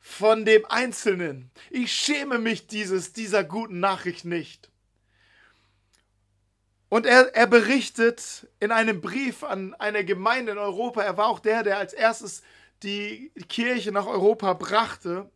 von 0.00 0.44
dem 0.44 0.66
Einzelnen. 0.66 1.48
Ich 1.70 1.92
schäme 1.92 2.40
mich 2.40 2.66
dieses, 2.66 3.12
dieser 3.12 3.44
guten 3.44 3.78
Nachricht 3.78 4.24
nicht. 4.24 4.68
Und 6.88 7.04
er, 7.04 7.34
er 7.34 7.46
berichtet 7.46 8.48
in 8.60 8.70
einem 8.72 9.00
Brief 9.00 9.44
an 9.44 9.74
eine 9.74 10.04
Gemeinde 10.04 10.52
in 10.52 10.58
Europa, 10.58 11.02
er 11.02 11.16
war 11.16 11.26
auch 11.26 11.40
der, 11.40 11.62
der 11.62 11.78
als 11.78 11.92
erstes 11.92 12.42
die 12.82 13.30
Kirche 13.48 13.92
nach 13.92 14.06
Europa 14.06 14.54
brachte. 14.54 15.30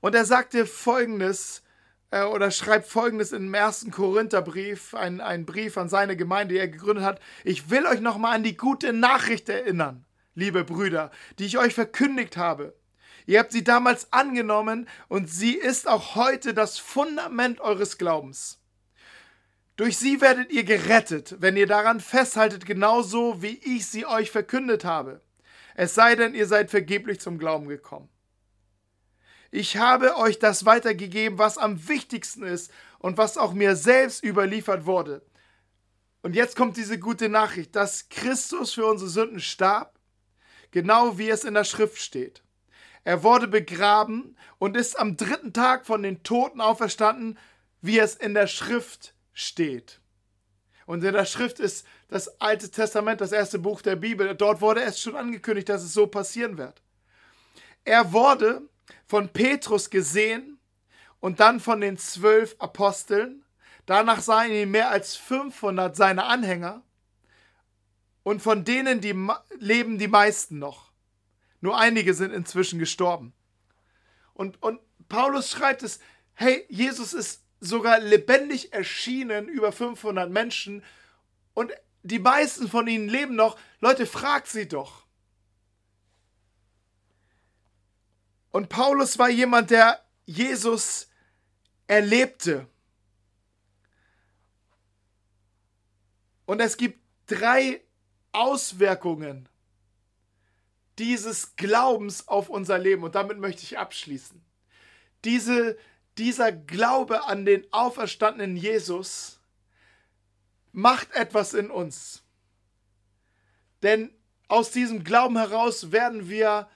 Und 0.00 0.14
er 0.14 0.24
sagte 0.24 0.66
folgendes, 0.66 1.62
äh, 2.10 2.22
oder 2.22 2.50
schreibt 2.50 2.86
folgendes 2.86 3.32
im 3.32 3.52
ersten 3.52 3.90
Korintherbrief, 3.90 4.94
ein, 4.94 5.20
ein 5.20 5.44
Brief 5.44 5.76
an 5.76 5.88
seine 5.88 6.16
Gemeinde, 6.16 6.54
die 6.54 6.60
er 6.60 6.68
gegründet 6.68 7.04
hat. 7.04 7.20
Ich 7.42 7.70
will 7.70 7.86
euch 7.86 8.00
nochmal 8.00 8.36
an 8.36 8.42
die 8.42 8.56
gute 8.56 8.92
Nachricht 8.92 9.48
erinnern, 9.48 10.04
liebe 10.34 10.64
Brüder, 10.64 11.10
die 11.38 11.46
ich 11.46 11.58
euch 11.58 11.74
verkündigt 11.74 12.36
habe. 12.36 12.74
Ihr 13.26 13.38
habt 13.38 13.52
sie 13.52 13.64
damals 13.64 14.12
angenommen 14.12 14.88
und 15.08 15.30
sie 15.30 15.54
ist 15.54 15.88
auch 15.88 16.14
heute 16.14 16.54
das 16.54 16.78
Fundament 16.78 17.60
eures 17.60 17.98
Glaubens. 17.98 18.60
Durch 19.76 19.98
sie 19.98 20.20
werdet 20.20 20.52
ihr 20.52 20.64
gerettet, 20.64 21.36
wenn 21.40 21.56
ihr 21.56 21.66
daran 21.66 22.00
festhaltet, 22.00 22.64
genauso 22.64 23.42
wie 23.42 23.58
ich 23.64 23.86
sie 23.86 24.06
euch 24.06 24.30
verkündet 24.30 24.84
habe. 24.84 25.20
Es 25.74 25.94
sei 25.94 26.14
denn, 26.14 26.34
ihr 26.34 26.46
seid 26.46 26.70
vergeblich 26.70 27.20
zum 27.20 27.38
Glauben 27.38 27.66
gekommen. 27.66 28.08
Ich 29.50 29.76
habe 29.76 30.16
euch 30.16 30.38
das 30.38 30.64
weitergegeben, 30.64 31.38
was 31.38 31.58
am 31.58 31.88
wichtigsten 31.88 32.44
ist 32.44 32.72
und 32.98 33.18
was 33.18 33.36
auch 33.36 33.52
mir 33.52 33.74
selbst 33.74 34.24
überliefert 34.24 34.86
wurde. 34.86 35.22
Und 36.22 36.34
jetzt 36.34 36.56
kommt 36.56 36.76
diese 36.76 36.98
gute 36.98 37.28
Nachricht, 37.28 37.76
dass 37.76 38.08
Christus 38.08 38.74
für 38.74 38.86
unsere 38.86 39.10
Sünden 39.10 39.40
starb, 39.40 39.98
genau 40.70 41.18
wie 41.18 41.30
es 41.30 41.44
in 41.44 41.54
der 41.54 41.64
Schrift 41.64 41.98
steht. 41.98 42.42
Er 43.04 43.22
wurde 43.22 43.46
begraben 43.46 44.36
und 44.58 44.76
ist 44.76 44.98
am 44.98 45.16
dritten 45.16 45.52
Tag 45.52 45.84
von 45.84 46.02
den 46.02 46.22
Toten 46.22 46.60
auferstanden, 46.60 47.38
wie 47.82 47.98
es 47.98 48.14
in 48.14 48.34
der 48.34 48.46
Schrift 48.46 49.13
steht. 49.34 50.00
Und 50.86 51.04
in 51.04 51.12
der 51.12 51.26
Schrift 51.26 51.60
ist 51.60 51.86
das 52.08 52.40
Alte 52.40 52.70
Testament, 52.70 53.20
das 53.20 53.32
erste 53.32 53.58
Buch 53.58 53.82
der 53.82 53.96
Bibel. 53.96 54.34
Dort 54.34 54.60
wurde 54.60 54.82
es 54.82 55.00
schon 55.00 55.16
angekündigt, 55.16 55.68
dass 55.68 55.82
es 55.82 55.92
so 55.92 56.06
passieren 56.06 56.58
wird. 56.58 56.82
Er 57.84 58.12
wurde 58.12 58.62
von 59.06 59.28
Petrus 59.28 59.90
gesehen 59.90 60.58
und 61.20 61.40
dann 61.40 61.60
von 61.60 61.80
den 61.80 61.98
zwölf 61.98 62.56
Aposteln. 62.58 63.44
Danach 63.86 64.20
sahen 64.20 64.52
ihn 64.52 64.70
mehr 64.70 64.90
als 64.90 65.16
500 65.16 65.94
seiner 65.94 66.26
Anhänger. 66.26 66.82
Und 68.22 68.40
von 68.40 68.64
denen 68.64 69.00
die 69.00 69.14
leben 69.58 69.98
die 69.98 70.08
meisten 70.08 70.58
noch. 70.58 70.90
Nur 71.60 71.78
einige 71.78 72.14
sind 72.14 72.32
inzwischen 72.32 72.78
gestorben. 72.78 73.34
Und, 74.32 74.62
und 74.62 74.80
Paulus 75.08 75.50
schreibt 75.50 75.82
es, 75.82 76.00
hey, 76.34 76.64
Jesus 76.68 77.12
ist 77.12 77.43
sogar 77.64 78.00
lebendig 78.00 78.72
erschienen, 78.72 79.48
über 79.48 79.72
500 79.72 80.30
Menschen, 80.30 80.84
und 81.54 81.72
die 82.02 82.18
meisten 82.18 82.68
von 82.68 82.86
ihnen 82.86 83.08
leben 83.08 83.34
noch. 83.34 83.58
Leute, 83.80 84.06
fragt 84.06 84.48
sie 84.48 84.68
doch. 84.68 85.04
Und 88.50 88.68
Paulus 88.68 89.18
war 89.18 89.30
jemand, 89.30 89.70
der 89.70 90.04
Jesus 90.26 91.08
erlebte. 91.86 92.68
Und 96.46 96.60
es 96.60 96.76
gibt 96.76 97.00
drei 97.26 97.80
Auswirkungen 98.32 99.48
dieses 100.98 101.56
Glaubens 101.56 102.28
auf 102.28 102.48
unser 102.48 102.78
Leben. 102.78 103.02
Und 103.02 103.14
damit 103.14 103.38
möchte 103.38 103.62
ich 103.62 103.78
abschließen. 103.78 104.40
Diese, 105.24 105.76
dieser 106.18 106.52
Glaube 106.52 107.24
an 107.24 107.44
den 107.44 107.66
auferstandenen 107.72 108.56
Jesus 108.56 109.40
macht 110.72 111.12
etwas 111.12 111.54
in 111.54 111.70
uns. 111.70 112.22
Denn 113.82 114.12
aus 114.48 114.70
diesem 114.70 115.04
Glauben 115.04 115.36
heraus 115.36 115.92
werden 115.92 116.28
wir, 116.28 116.68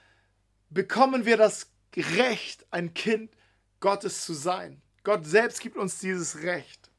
bekommen 0.70 1.24
wir 1.24 1.36
das 1.36 1.70
Recht, 1.96 2.66
ein 2.70 2.94
Kind 2.94 3.32
Gottes 3.80 4.24
zu 4.24 4.34
sein. 4.34 4.82
Gott 5.04 5.26
selbst 5.26 5.60
gibt 5.60 5.76
uns 5.76 5.98
dieses 5.98 6.42
Recht. 6.42 6.90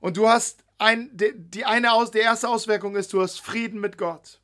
Und 0.00 0.16
du 0.16 0.28
hast 0.28 0.64
ein, 0.78 1.10
die 1.12 1.64
eine 1.64 1.92
aus, 1.92 2.10
die 2.10 2.18
erste 2.18 2.48
Auswirkung 2.48 2.96
ist, 2.96 3.12
du 3.12 3.22
hast 3.22 3.40
Frieden 3.40 3.80
mit 3.80 3.96
Gott. 3.96 4.40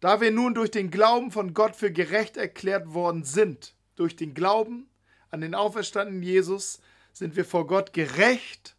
Da 0.00 0.20
wir 0.20 0.30
nun 0.30 0.54
durch 0.54 0.70
den 0.70 0.90
Glauben 0.90 1.30
von 1.30 1.54
Gott 1.54 1.76
für 1.76 1.90
gerecht 1.90 2.36
erklärt 2.36 2.92
worden 2.92 3.24
sind, 3.24 3.74
durch 3.96 4.16
den 4.16 4.34
Glauben 4.34 4.90
an 5.34 5.40
den 5.40 5.56
auferstandenen 5.56 6.22
Jesus, 6.22 6.80
sind 7.12 7.34
wir 7.34 7.44
vor 7.44 7.66
Gott 7.66 7.92
gerecht 7.92 8.76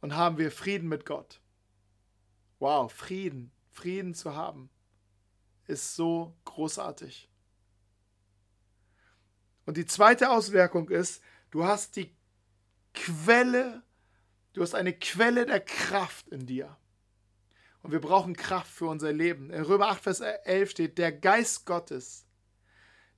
und 0.00 0.14
haben 0.14 0.38
wir 0.38 0.52
Frieden 0.52 0.88
mit 0.88 1.04
Gott. 1.04 1.40
Wow, 2.60 2.92
Frieden, 2.92 3.50
Frieden 3.68 4.14
zu 4.14 4.36
haben, 4.36 4.70
ist 5.66 5.96
so 5.96 6.36
großartig. 6.44 7.28
Und 9.66 9.76
die 9.76 9.86
zweite 9.86 10.30
Auswirkung 10.30 10.88
ist, 10.88 11.20
du 11.50 11.64
hast 11.64 11.96
die 11.96 12.14
Quelle, 12.94 13.82
du 14.52 14.62
hast 14.62 14.76
eine 14.76 14.92
Quelle 14.92 15.46
der 15.46 15.60
Kraft 15.60 16.28
in 16.28 16.46
dir. 16.46 16.76
Und 17.82 17.90
wir 17.90 18.00
brauchen 18.00 18.36
Kraft 18.36 18.70
für 18.70 18.86
unser 18.86 19.12
Leben. 19.12 19.50
In 19.50 19.64
Römer 19.64 19.88
8, 19.88 20.00
Vers 20.00 20.20
11 20.20 20.70
steht, 20.70 20.98
der 20.98 21.10
Geist 21.10 21.66
Gottes, 21.66 22.24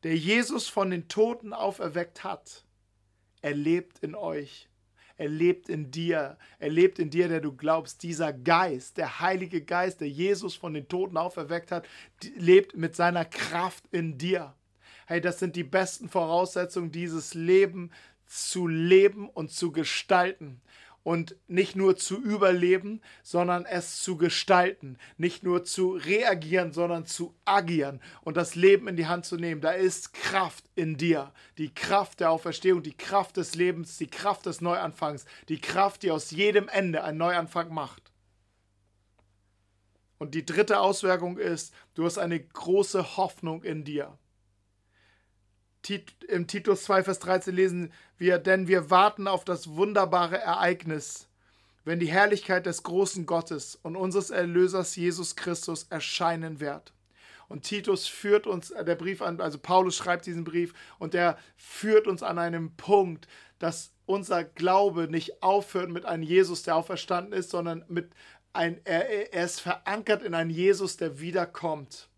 der 0.02 0.16
Jesus 0.16 0.68
von 0.68 0.90
den 0.90 1.08
Toten 1.08 1.52
auferweckt 1.52 2.24
hat, 2.24 2.64
er 3.40 3.54
lebt 3.54 3.98
in 4.00 4.14
euch. 4.14 4.68
Er 5.16 5.28
lebt 5.28 5.68
in 5.68 5.90
dir. 5.90 6.38
Er 6.58 6.70
lebt 6.70 6.98
in 6.98 7.10
dir, 7.10 7.28
der 7.28 7.40
du 7.40 7.52
glaubst. 7.52 8.02
Dieser 8.02 8.32
Geist, 8.32 8.96
der 8.96 9.20
Heilige 9.20 9.62
Geist, 9.62 10.00
der 10.00 10.08
Jesus 10.08 10.54
von 10.54 10.74
den 10.74 10.88
Toten 10.88 11.16
auferweckt 11.16 11.70
hat, 11.70 11.86
lebt 12.36 12.76
mit 12.76 12.96
seiner 12.96 13.24
Kraft 13.24 13.84
in 13.92 14.18
dir. 14.18 14.54
Hey, 15.06 15.20
das 15.20 15.38
sind 15.38 15.56
die 15.56 15.64
besten 15.64 16.08
Voraussetzungen, 16.08 16.90
dieses 16.90 17.34
Leben 17.34 17.90
zu 18.26 18.66
leben 18.66 19.28
und 19.28 19.50
zu 19.50 19.72
gestalten 19.72 20.62
und 21.02 21.36
nicht 21.48 21.74
nur 21.74 21.96
zu 21.96 22.20
überleben, 22.22 23.00
sondern 23.22 23.64
es 23.64 24.02
zu 24.02 24.16
gestalten, 24.16 24.98
nicht 25.16 25.42
nur 25.42 25.64
zu 25.64 25.92
reagieren, 25.92 26.72
sondern 26.72 27.06
zu 27.06 27.34
agieren 27.44 28.00
und 28.22 28.36
das 28.36 28.54
Leben 28.54 28.88
in 28.88 28.96
die 28.96 29.06
Hand 29.06 29.26
zu 29.26 29.36
nehmen. 29.36 29.60
Da 29.60 29.72
ist 29.72 30.12
Kraft 30.14 30.64
in 30.74 30.96
dir, 30.96 31.32
die 31.58 31.74
Kraft 31.74 32.20
der 32.20 32.30
Auferstehung, 32.30 32.82
die 32.82 32.96
Kraft 32.96 33.36
des 33.36 33.54
Lebens, 33.54 33.98
die 33.98 34.10
Kraft 34.10 34.46
des 34.46 34.60
Neuanfangs, 34.60 35.24
die 35.48 35.60
Kraft, 35.60 36.02
die 36.02 36.10
aus 36.10 36.30
jedem 36.30 36.68
Ende 36.68 37.02
einen 37.02 37.18
Neuanfang 37.18 37.72
macht. 37.72 38.12
Und 40.18 40.36
die 40.36 40.46
dritte 40.46 40.78
Auswirkung 40.78 41.36
ist, 41.36 41.74
du 41.94 42.04
hast 42.04 42.18
eine 42.18 42.38
große 42.38 43.16
Hoffnung 43.16 43.64
in 43.64 43.82
dir 43.82 44.16
im 46.28 46.46
Titus 46.46 46.84
2, 46.84 47.04
Vers 47.04 47.18
13 47.20 47.54
lesen 47.54 47.92
wir, 48.18 48.38
denn 48.38 48.68
wir 48.68 48.90
warten 48.90 49.26
auf 49.26 49.44
das 49.44 49.70
wunderbare 49.70 50.38
Ereignis, 50.38 51.28
wenn 51.84 51.98
die 51.98 52.06
Herrlichkeit 52.06 52.66
des 52.66 52.82
großen 52.82 53.26
Gottes 53.26 53.78
und 53.82 53.96
unseres 53.96 54.30
Erlösers 54.30 54.94
Jesus 54.96 55.36
Christus 55.36 55.86
erscheinen 55.90 56.60
wird. 56.60 56.92
Und 57.48 57.64
Titus 57.64 58.06
führt 58.08 58.46
uns, 58.46 58.70
äh, 58.70 58.84
der 58.84 58.94
Brief 58.94 59.20
an, 59.20 59.40
also 59.40 59.58
Paulus 59.58 59.96
schreibt 59.96 60.24
diesen 60.24 60.44
Brief 60.44 60.72
und 60.98 61.12
der 61.12 61.36
führt 61.56 62.06
uns 62.06 62.22
an 62.22 62.38
einem 62.38 62.74
Punkt, 62.76 63.28
dass 63.58 63.92
unser 64.06 64.42
Glaube 64.42 65.08
nicht 65.08 65.42
aufhört 65.42 65.90
mit 65.90 66.06
einem 66.06 66.22
Jesus, 66.22 66.62
der 66.62 66.76
auferstanden 66.76 67.32
ist, 67.32 67.50
sondern 67.50 67.84
mit 67.88 68.10
ein, 68.52 68.80
er, 68.84 69.32
er 69.32 69.44
ist 69.44 69.60
verankert 69.60 70.22
in 70.22 70.34
einen 70.34 70.50
Jesus, 70.50 70.96
der 70.96 71.20
wiederkommt. 71.20 72.08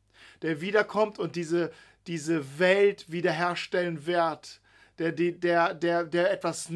Der 0.43 0.61
wiederkommt 0.61 1.19
und 1.19 1.37
diese, 1.37 1.73
diese 2.07 2.59
Welt 2.59 3.11
wiederherstellen 3.11 4.07
wird. 4.07 4.61
Der, 4.99 5.13
der, 5.13 5.75
der, 5.75 6.05
der, 6.05 6.31
etwas, 6.31 6.69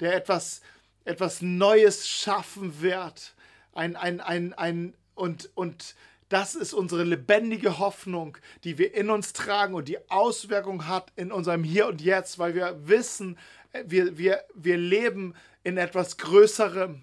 der 0.00 0.14
etwas, 0.14 0.62
etwas 1.04 1.42
Neues 1.42 2.08
schaffen 2.08 2.80
wird. 2.80 3.34
Ein, 3.72 3.96
ein, 3.96 4.20
ein, 4.20 4.54
ein, 4.54 4.94
und, 5.14 5.50
und 5.54 5.94
das 6.28 6.54
ist 6.54 6.72
unsere 6.72 7.04
lebendige 7.04 7.78
Hoffnung, 7.78 8.38
die 8.64 8.78
wir 8.78 8.94
in 8.94 9.10
uns 9.10 9.32
tragen 9.32 9.74
und 9.74 9.88
die 9.88 10.10
Auswirkung 10.10 10.88
hat 10.88 11.12
in 11.14 11.30
unserem 11.30 11.62
Hier 11.62 11.86
und 11.86 12.00
Jetzt, 12.00 12.38
weil 12.38 12.54
wir 12.54 12.88
wissen, 12.88 13.38
wir, 13.84 14.18
wir, 14.18 14.42
wir 14.54 14.76
leben 14.76 15.34
in 15.62 15.76
etwas 15.76 16.16
Größerem. 16.16 17.02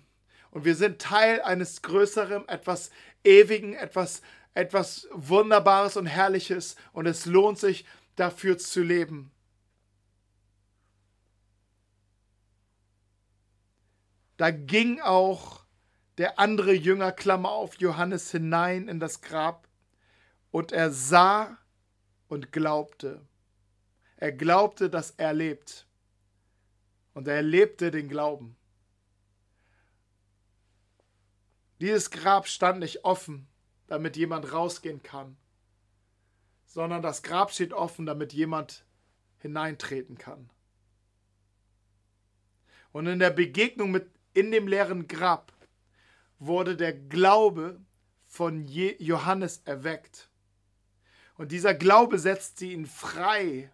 Und 0.52 0.66
wir 0.66 0.76
sind 0.76 1.00
Teil 1.00 1.42
eines 1.42 1.82
Größeren, 1.82 2.48
etwas 2.48 2.92
Ewigen, 3.24 3.74
etwas, 3.74 4.22
etwas 4.54 5.08
Wunderbares 5.12 5.98
und 5.98 6.06
Herrliches. 6.06 6.76
Und 6.92 7.06
es 7.06 7.26
lohnt 7.26 7.60
sich, 7.60 7.86
dafür 8.16 8.58
zu 8.58 8.84
leben. 8.84 9.32
Da 14.38 14.52
ging 14.52 15.00
auch 15.00 15.64
der 16.18 16.40
andere 16.40 16.74
Jünger, 16.74 17.12
Klammer 17.12 17.50
auf, 17.50 17.80
Johannes 17.80 18.32
hinein 18.32 18.88
in 18.88 19.00
das 19.00 19.22
Grab 19.22 19.68
und 20.52 20.72
er 20.72 20.92
sah 20.92 21.58
und 22.28 22.52
glaubte. 22.52 23.26
Er 24.18 24.32
glaubte, 24.32 24.90
dass 24.90 25.12
er 25.12 25.34
lebt. 25.34 25.88
Und 27.14 27.28
er 27.28 27.42
lebte 27.42 27.92
den 27.92 28.10
Glauben. 28.10 28.56
Dieses 31.80 32.10
Grab 32.10 32.48
stand 32.48 32.80
nicht 32.80 33.04
offen, 33.04 33.48
damit 33.88 34.18
jemand 34.18 34.52
rausgehen 34.52 35.04
kann, 35.04 35.38
sondern 36.66 37.02
das 37.02 37.24
Grab 37.24 37.52
steht 37.52 37.74
offen, 37.74 38.06
damit 38.06 38.34
jemand 38.34 38.86
hineintreten 39.40 40.18
kann. 40.18 40.50
Und 42.92 43.08
in 43.08 43.20
der 43.20 43.32
Begegnung 43.32 43.92
mit 43.92 44.10
in 44.34 44.52
dem 44.52 44.68
leeren 44.68 45.08
Grab 45.08 45.52
wurde 46.40 46.76
der 46.76 46.94
Glaube 46.94 47.80
von 48.26 48.68
Johannes 48.68 49.62
erweckt. 49.66 50.30
Und 51.36 51.52
dieser 51.52 51.74
Glaube 51.74 52.20
setzte 52.20 52.66
ihn 52.66 52.86
frei, 52.86 53.72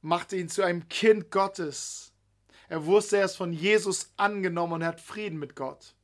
machte 0.00 0.36
ihn 0.36 0.48
zu 0.48 0.62
einem 0.62 0.88
Kind 0.88 1.30
Gottes. 1.30 2.12
Er 2.68 2.86
wusste, 2.86 3.18
er 3.18 3.24
ist 3.24 3.36
von 3.36 3.52
Jesus 3.52 4.12
angenommen 4.16 4.74
und 4.74 4.84
hat 4.84 5.00
Frieden 5.00 5.38
mit 5.38 5.56
Gott. 5.56 5.94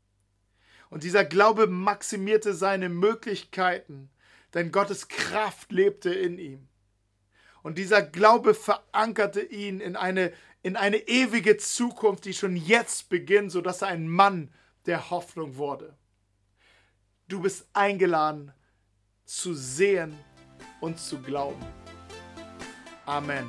Und 0.90 1.02
dieser 1.02 1.24
Glaube 1.24 1.66
maximierte 1.66 2.54
seine 2.54 2.88
Möglichkeiten, 2.88 4.10
denn 4.54 4.72
Gottes 4.72 5.08
Kraft 5.08 5.72
lebte 5.72 6.12
in 6.14 6.38
ihm. 6.38 6.68
Und 7.62 7.78
dieser 7.78 8.02
Glaube 8.02 8.54
verankerte 8.54 9.42
ihn 9.42 9.80
in 9.80 9.96
eine, 9.96 10.32
in 10.62 10.76
eine 10.76 11.08
ewige 11.08 11.56
Zukunft, 11.56 12.24
die 12.24 12.32
schon 12.32 12.56
jetzt 12.56 13.08
beginnt, 13.08 13.50
sodass 13.50 13.82
er 13.82 13.88
ein 13.88 14.08
Mann 14.08 14.52
der 14.86 15.10
Hoffnung 15.10 15.56
wurde. 15.56 15.96
Du 17.28 17.40
bist 17.40 17.66
eingeladen 17.72 18.52
zu 19.24 19.52
sehen 19.52 20.16
und 20.80 21.00
zu 21.00 21.18
glauben. 21.20 21.64
Amen. 23.04 23.46